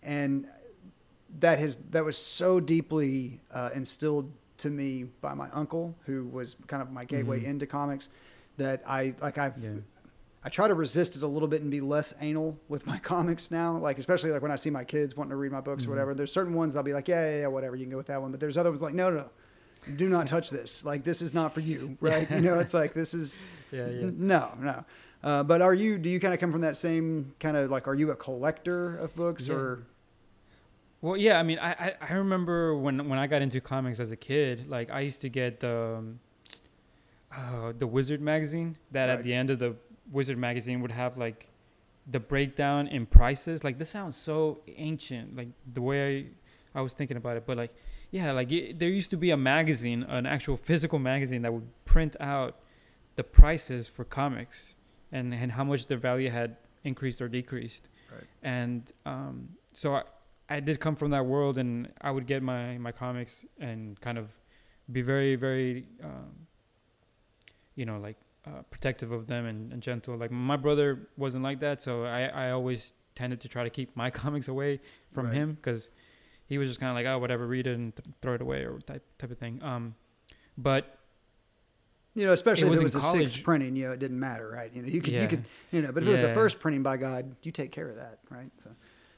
[0.04, 0.48] and
[1.40, 6.56] that has that was so deeply uh, instilled to me by my uncle who was
[6.68, 7.46] kind of my gateway Mhm.
[7.48, 8.10] into comics
[8.58, 9.72] that I like I've Yeah.
[10.44, 13.50] I try to resist it a little bit and be less anal with my comics
[13.52, 13.78] now.
[13.78, 15.88] Like especially like when I see my kids wanting to read my books Mhm.
[15.88, 16.14] or whatever.
[16.16, 18.22] There's certain ones I'll be like, yeah, yeah, yeah, whatever, you can go with that
[18.22, 18.32] one.
[18.32, 19.30] But there's other ones like, no, no, no,
[19.96, 20.86] do not touch this.
[20.86, 22.30] Like this is not for you, right?
[22.32, 23.40] You know, it's like this is
[23.72, 24.12] Yeah, yeah.
[24.16, 24.86] no, no.
[25.24, 25.98] Uh, but are you?
[25.98, 27.88] Do you kind of come from that same kind of like?
[27.88, 29.56] Are you a collector of books Yeah.
[29.56, 29.84] or?
[31.02, 34.12] Well, yeah, I mean, I, I, I remember when when I got into comics as
[34.12, 36.20] a kid, like I used to get the um,
[37.32, 38.78] uh, the Wizard magazine.
[38.92, 39.18] That Right.
[39.18, 39.76] at the end of the
[40.12, 41.50] Wizard magazine would have like
[42.10, 43.64] the breakdown in prices.
[43.64, 46.30] Like this sounds so ancient, like the way
[46.74, 47.46] I, I was thinking about it.
[47.46, 47.72] But like,
[48.12, 51.68] yeah, like it, there used to be a magazine, an actual physical magazine that would
[51.86, 52.56] print out
[53.16, 54.76] the prices for comics
[55.12, 57.90] and and how much their value had increased or decreased.
[58.12, 58.24] Right.
[58.44, 60.04] And um, so I,
[60.50, 64.18] I did come from that world, and I would get my my comics and kind
[64.18, 64.30] of
[64.92, 66.48] be very very, um,
[67.76, 70.16] you know, like uh, protective of them and, and gentle.
[70.18, 73.96] Like my brother wasn't like that, so I I always tended to try to keep
[73.96, 74.80] my comics away
[75.14, 75.34] from Right.
[75.36, 75.90] him because
[76.48, 78.66] he was just kind of like oh whatever read it and th- throw it away
[78.66, 79.62] or type type of thing.
[79.64, 79.96] Um,
[80.58, 81.00] but
[82.14, 84.72] You know, especially if it was a sixth printing, you know, it didn't matter, right?
[84.74, 86.84] You know, you could, you could, you know, but if it was a first printing,
[86.84, 88.50] by God, you take care of that, right?
[88.60, 88.70] So,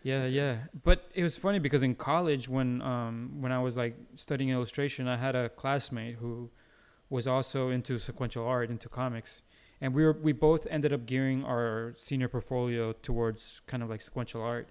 [0.08, 0.56] Yeah, yeah.
[0.84, 5.06] But it was funny because in college, when um when I was like studying illustration,
[5.16, 6.50] I had a classmate who
[7.10, 9.42] was also into sequential art, into comics,
[9.82, 14.02] and we were we both ended up gearing our senior portfolio towards kind of like
[14.02, 14.68] sequential art.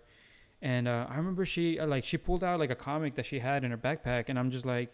[0.63, 3.39] And uh, I remember she uh, like she pulled out like a comic that she
[3.41, 4.91] had in her backpack, and I'm just like,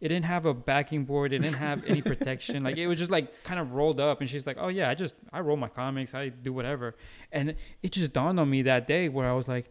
[0.00, 3.10] it didn't have a backing board, it didn't have any protection, like it was just
[3.10, 4.22] like kind of rolled up.
[4.22, 6.94] And she's like, oh yeah, I just I roll my comics, I do whatever.
[7.30, 9.66] And it just dawned on me that day where I was like,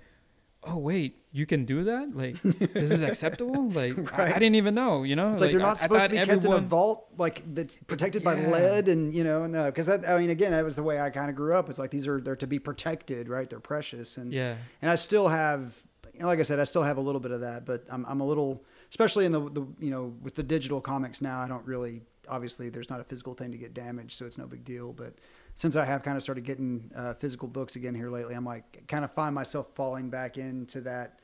[0.64, 2.16] oh wait, you can do that?
[2.16, 3.70] Like this is acceptable?
[3.70, 5.32] Like I, I didn't even know, you know?
[5.32, 7.78] It's like, they're not I supposed to thought be kept in a vault like that's
[7.78, 10.76] protected by lead and you know no because uh, that I mean again that was
[10.76, 11.70] the way I kind of grew up.
[11.70, 13.50] It's like these are they're to be protected, right?
[13.50, 14.56] They're precious and Yeah.
[14.82, 15.82] and I still have
[16.14, 18.06] you know, like I said I still have a little bit of that, but I'm
[18.06, 21.48] I'm a little especially in the the you know with the digital comics now I
[21.48, 24.64] don't really obviously there's not a physical thing to get damaged so it's no big
[24.64, 25.16] deal, but
[25.56, 28.88] since I have kind of started getting uh, physical books again here lately, I'm like
[28.88, 31.20] kind of find myself falling back into that.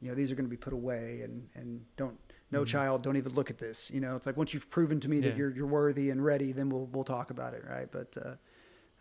[0.00, 2.18] You know, these are going to be put away, and and don't
[2.50, 2.66] no Mhm.
[2.66, 3.90] child, don't even look at this.
[3.90, 6.52] You know, it's like once you've proven to me that you're you're worthy and ready,
[6.52, 7.90] then we'll we'll talk about it, right?
[7.90, 8.34] But uh,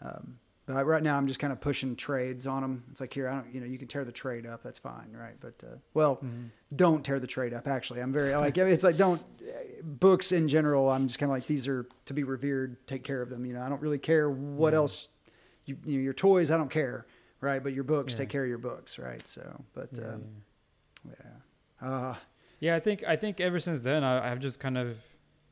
[0.02, 0.40] um,
[0.76, 2.84] but right now I'm just kind of pushing trades on them.
[2.92, 5.12] It's like here, I don't, you know, you can tear the trade up, that's fine,
[5.14, 5.36] right?
[5.40, 6.50] But uh, well, Mhm.
[6.76, 7.68] don't tear the trade up.
[7.68, 9.22] Actually, I'm very like it's like don't
[9.84, 10.90] books in general.
[10.90, 12.86] I'm just kind of like these are to be revered.
[12.88, 13.46] Take care of them.
[13.46, 14.78] You know, I don't really care what Yeah.
[14.78, 15.10] else.
[15.66, 17.06] You, you know, your toys, I don't care,
[17.42, 17.62] right?
[17.64, 19.28] But your books, take care of your books, right?
[19.28, 20.24] So, but Yeah, um,
[21.06, 21.14] yeah.
[21.82, 22.16] yeah, uh,
[22.60, 24.98] Yeah, I think I think ever since then I, I've just kind of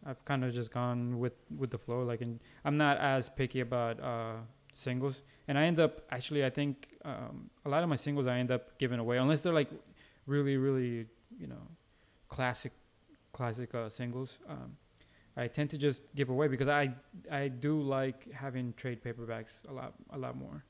[0.06, 2.04] I've kind of just gone with with the flow.
[2.04, 4.36] Like, and I'm not as picky about uh,
[4.78, 8.38] singles, and I end up actually I think um, a lot of my singles I
[8.38, 9.70] end up giving away unless they're like
[10.26, 11.06] really really
[11.40, 11.64] you know
[12.30, 12.72] classic
[13.34, 14.38] classic uh, singles.
[14.48, 14.78] Um,
[15.36, 16.94] I tend to just give away because I
[17.32, 20.64] I do like having trade paperbacks a lot a lot more.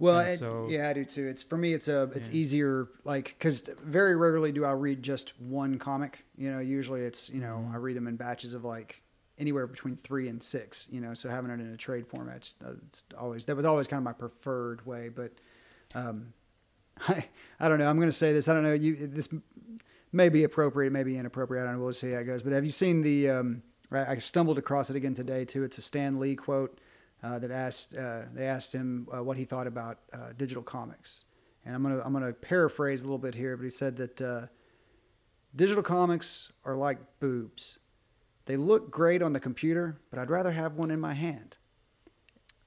[0.00, 1.28] Well, so- yeah, I do too.
[1.28, 1.74] It's for me.
[1.74, 2.10] It's a.
[2.14, 2.34] It's Yeah.
[2.40, 6.24] easier, like, because very rarely do I read just one comic.
[6.36, 7.74] You know, usually it's you know Mhm.
[7.74, 8.99] I read them in batches of like
[9.40, 10.86] anywhere between three and six.
[10.90, 13.98] You know, so having it in a trade format, it's, always that was always kind
[13.98, 15.08] of my preferred way.
[15.08, 15.32] But
[15.94, 16.32] um,
[17.08, 17.24] I,
[17.58, 17.88] I don't know.
[17.88, 18.46] I'm going to say this.
[18.46, 18.74] I don't know.
[18.74, 19.28] You this
[20.12, 21.62] may be appropriate, may be inappropriate.
[21.62, 21.84] I don't know.
[21.84, 22.42] We'll see how it goes.
[22.42, 23.30] But have you seen the?
[23.30, 23.62] Um,
[23.92, 25.64] I stumbled across it again today too.
[25.64, 26.78] It's a Stan Lee quote
[27.22, 27.94] uh, that asked.
[27.96, 31.24] Uh, they asked him uh, what he thought about uh, digital comics,
[31.64, 33.56] and I'm gonna I'm gonna paraphrase a little bit here.
[33.56, 34.46] But he said that uh,
[35.56, 37.78] digital comics are like boobs.
[38.50, 41.56] They look great on the computer, but I'd rather have one in my hand.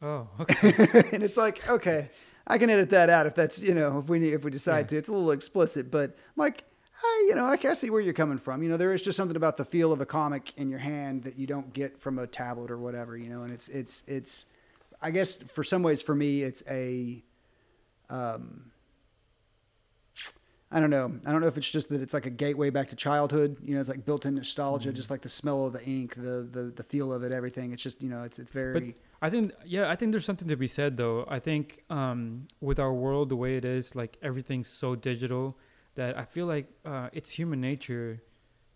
[0.02, 0.74] Oh, okay.
[1.12, 2.10] and it's like, okay,
[2.48, 4.88] I can edit that out if that's you know if we if we decide yeah.
[4.88, 4.98] to.
[5.00, 6.64] It's a little explicit, but I'm like,
[7.04, 8.64] I, you know, I can see where you're coming from.
[8.64, 11.24] You know, there is just something about the feel of a comic in your hand
[11.24, 13.18] that you don't get from a tablet or whatever.
[13.18, 14.46] You know, and it's it's it's.
[15.02, 17.22] I guess for some ways, for me, it's a.
[18.10, 18.72] Um,
[20.74, 21.14] I don't know.
[21.28, 23.58] I don't know if it's just that it's like a gateway back to childhood.
[23.64, 24.96] You know, it's like built-in nostalgia, mm-hmm.
[24.96, 27.74] just like the smell of the ink, the, the the feel of it, everything.
[27.74, 28.74] It's just you know, it's it's very.
[28.74, 28.84] But
[29.22, 31.26] I think yeah, I think there's something to be said though.
[31.30, 35.60] I think um, with our world the way it is, like everything's so digital
[35.94, 38.24] that I feel like uh, it's human nature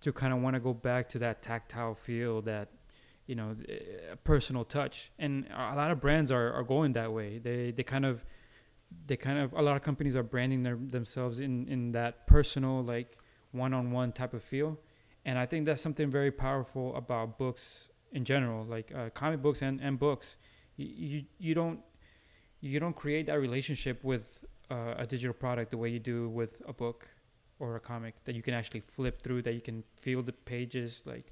[0.02, 2.70] to kind of want to go back to that tactile feel, that
[3.26, 3.80] you know, eh,
[4.24, 5.12] personal touch.
[5.18, 7.40] And a lot of brands are, are going that way.
[7.40, 8.24] They they kind of
[9.06, 12.84] they kind of a lot of companies are branding their, themselves in in that personal
[12.84, 13.18] like
[13.52, 14.80] one-on-one type of feel.
[15.26, 19.62] And I think that's something very powerful about books in general, like uh, comic books
[19.62, 20.38] and, and books.
[20.78, 21.80] You, you you don't
[22.62, 26.62] you don't create that relationship with uh, a digital product the way you do with
[26.68, 27.08] a book
[27.60, 31.04] or a comic that you can actually flip through that you can feel the pages
[31.06, 31.32] like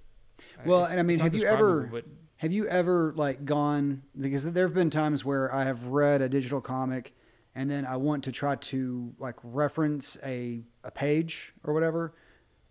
[0.66, 2.04] well and i mean have you ever
[2.38, 6.30] have you ever like gone because there have been times where i have read a
[6.30, 7.14] digital comic
[7.56, 12.14] and then i want to try to like reference a, a page or whatever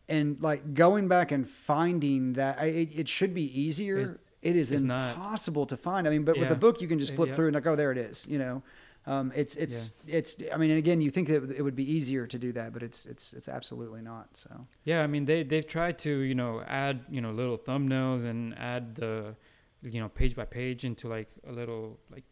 [0.09, 4.71] and like going back and finding that it, it should be easier it's, it is
[4.71, 5.69] impossible not.
[5.71, 6.43] to find i mean but yeah.
[6.43, 7.35] with a book you can just flip yeah.
[7.35, 8.63] through and like oh there it is you know
[9.07, 10.17] um, it's it's yeah.
[10.17, 10.37] it's.
[10.53, 13.05] I mean, again, you think that it would be easier to do that, but it's
[13.05, 14.35] it's it's absolutely not.
[14.37, 18.25] So yeah, I mean, they they've tried to you know add you know little thumbnails
[18.25, 19.37] and add the
[19.83, 22.25] you know page by page into like a little like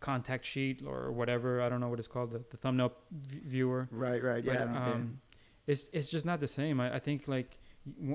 [0.00, 1.62] contact sheet or whatever.
[1.62, 3.88] I don't know what it's called, the, the thumbnail v- viewer.
[3.90, 4.64] Right, right, yeah.
[4.64, 5.20] But, um,
[5.66, 6.80] it's it's just not the same.
[6.80, 7.58] I, I think like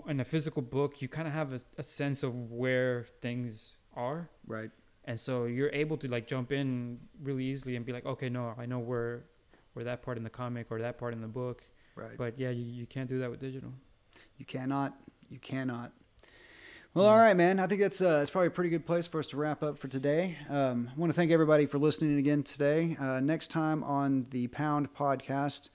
[0.07, 4.29] in a physical book, you kind of have a, a sense of where things are.
[4.45, 4.71] Right
[5.05, 8.53] and so you're able to like jump in really easily and be like okay no
[8.57, 9.23] i know where
[9.73, 11.63] where that part in the comic or that part in the book
[11.95, 13.71] right but yeah you, you can't do that with digital
[14.37, 14.93] you cannot
[15.29, 15.91] you cannot
[16.95, 17.59] well, all right, man.
[17.59, 19.77] I think that's uh, that's probably a pretty good place for us to wrap up
[19.77, 20.37] for today.
[20.49, 22.95] Um, I want to thank everybody for listening again today.
[22.97, 25.71] Uh, next time on the Pound Podcast,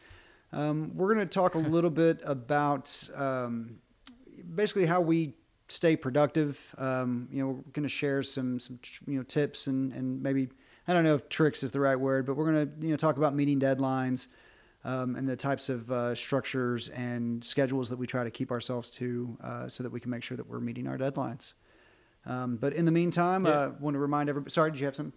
[0.50, 3.80] um, we're going to talk a little bit about um,
[4.54, 5.34] basically how we
[5.68, 6.74] stay productive.
[6.78, 10.48] Um, you know, we're going to share some some you know tips and and maybe
[10.88, 12.96] I don't know if tricks is the right word, but we're going to you know
[12.96, 14.28] talk about meeting deadlines
[14.84, 18.90] um, and the types of uh, structures and schedules that we try to keep ourselves
[18.92, 21.54] to, uh, so that we can make sure that we're meeting our deadlines.
[22.26, 23.56] Um, but in the meantime, I yeah.
[23.56, 24.50] uh, want to remind everybody.
[24.50, 25.12] Sorry, did you have some?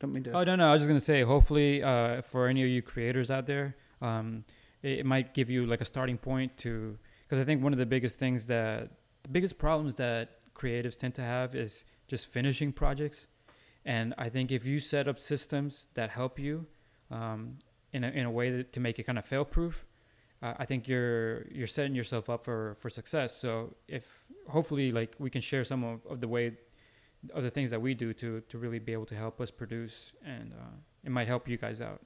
[0.00, 0.32] Don't mean to.
[0.32, 0.68] Oh no, no.
[0.68, 3.76] I was just going to say, hopefully, uh, for any of you creators out there,
[4.00, 4.44] um,
[4.82, 7.78] it, it might give you like a starting point to because I think one of
[7.78, 8.90] the biggest things that
[9.22, 13.26] the biggest problems that creatives tend to have is just finishing projects.
[13.84, 16.66] And I think if you set up systems that help you
[17.10, 17.58] um,
[17.92, 19.84] in, a, in a way that, to make it kind of fail proof,
[20.42, 23.36] uh, I think you're you're setting yourself up for, for success.
[23.36, 26.52] So if hopefully like we can share some of, of the way
[27.32, 30.12] of the things that we do to to really be able to help us produce
[30.24, 32.00] and uh, it might help you guys out.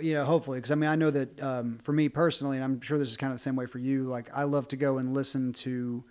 [0.00, 2.98] Yeah, hopefully, because I mean I know that um, for me personally, and I'm sure
[2.98, 4.04] this is kind of the same way for you.
[4.04, 6.04] Like I love to go and listen to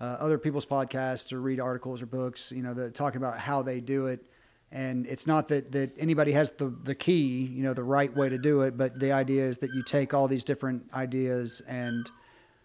[0.00, 3.62] uh, other people's podcasts or read articles or books, you know, that talk about how
[3.62, 4.24] they do it.
[4.72, 8.28] And it's not that, that anybody has the, the key, you know, the right way
[8.28, 12.10] to do it, but the idea is that you take all these different ideas and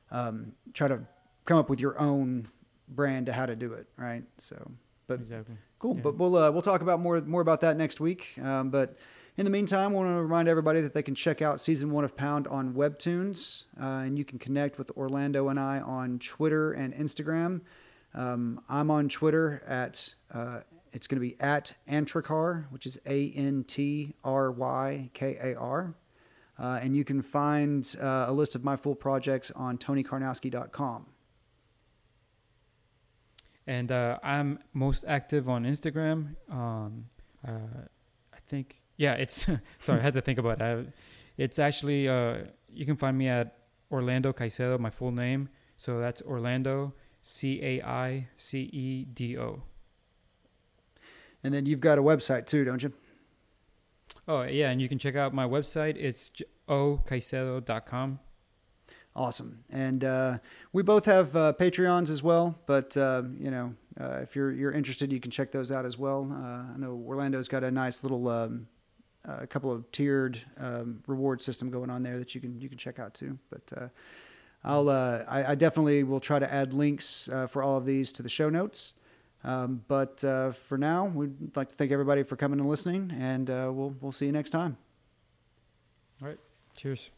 [0.10, 1.02] um, try to
[1.46, 2.48] come up with your own
[2.88, 4.24] brand to how to do it, right?
[4.38, 4.72] So,
[5.08, 5.56] but exactly.
[5.80, 5.96] cool.
[5.96, 6.02] Yeah.
[6.02, 8.34] But we'll uh, we'll talk about more more about that next week.
[8.42, 8.98] Um, but
[9.38, 12.04] in the meantime, I want to remind everybody that they can check out season one
[12.04, 16.74] of Pound on Webtoons, uh, and you can connect with Orlando and I on Twitter
[16.74, 17.62] and Instagram.
[18.14, 20.62] Um, I'm on Twitter at uh,
[20.94, 25.56] it's going to be at Antrykar, which is A N T R Y K A
[25.56, 25.96] R.
[26.60, 31.08] Uh, and you can find uh, a list of my full projects on tonykarnowski.com.
[33.66, 36.36] And uh, I'm most active on Instagram.
[36.50, 37.06] Um,
[37.48, 37.86] uh,
[38.34, 39.48] I think yeah, it's
[39.80, 40.94] sorry, I had to think about it.
[41.38, 42.38] It's actually uh,
[42.72, 43.58] you can find me at
[43.92, 45.50] Orlando Caicedo, my full name.
[45.78, 49.64] So that's Orlando C A I C E D O.
[51.44, 52.94] And then you've got a website too, don't you?
[54.28, 55.96] Oh yeah, and you can check out my website.
[55.98, 56.32] It's
[56.70, 58.20] ocaicedo.com.
[59.16, 59.64] Awesome.
[59.70, 60.38] And uh,
[60.72, 64.72] we both have uh, Patreons as well, but uh, you know, uh, if you're you're
[64.72, 66.30] interested, you can check those out as well.
[66.32, 68.68] Uh, I know Orlando's got a nice little um,
[69.26, 72.78] a couple of tiered um, reward system going on there that you can you can
[72.78, 73.38] check out too.
[73.50, 73.88] But uh,
[74.64, 78.30] I'll I, I, definitely will try to add links for all of these to the
[78.30, 78.94] show notes.
[79.44, 83.96] Um, but for now, we'd like to thank everybody for coming and listening, and we'll
[84.02, 84.78] we'll see you next time.
[86.22, 86.38] All right.
[86.76, 87.10] Cheers.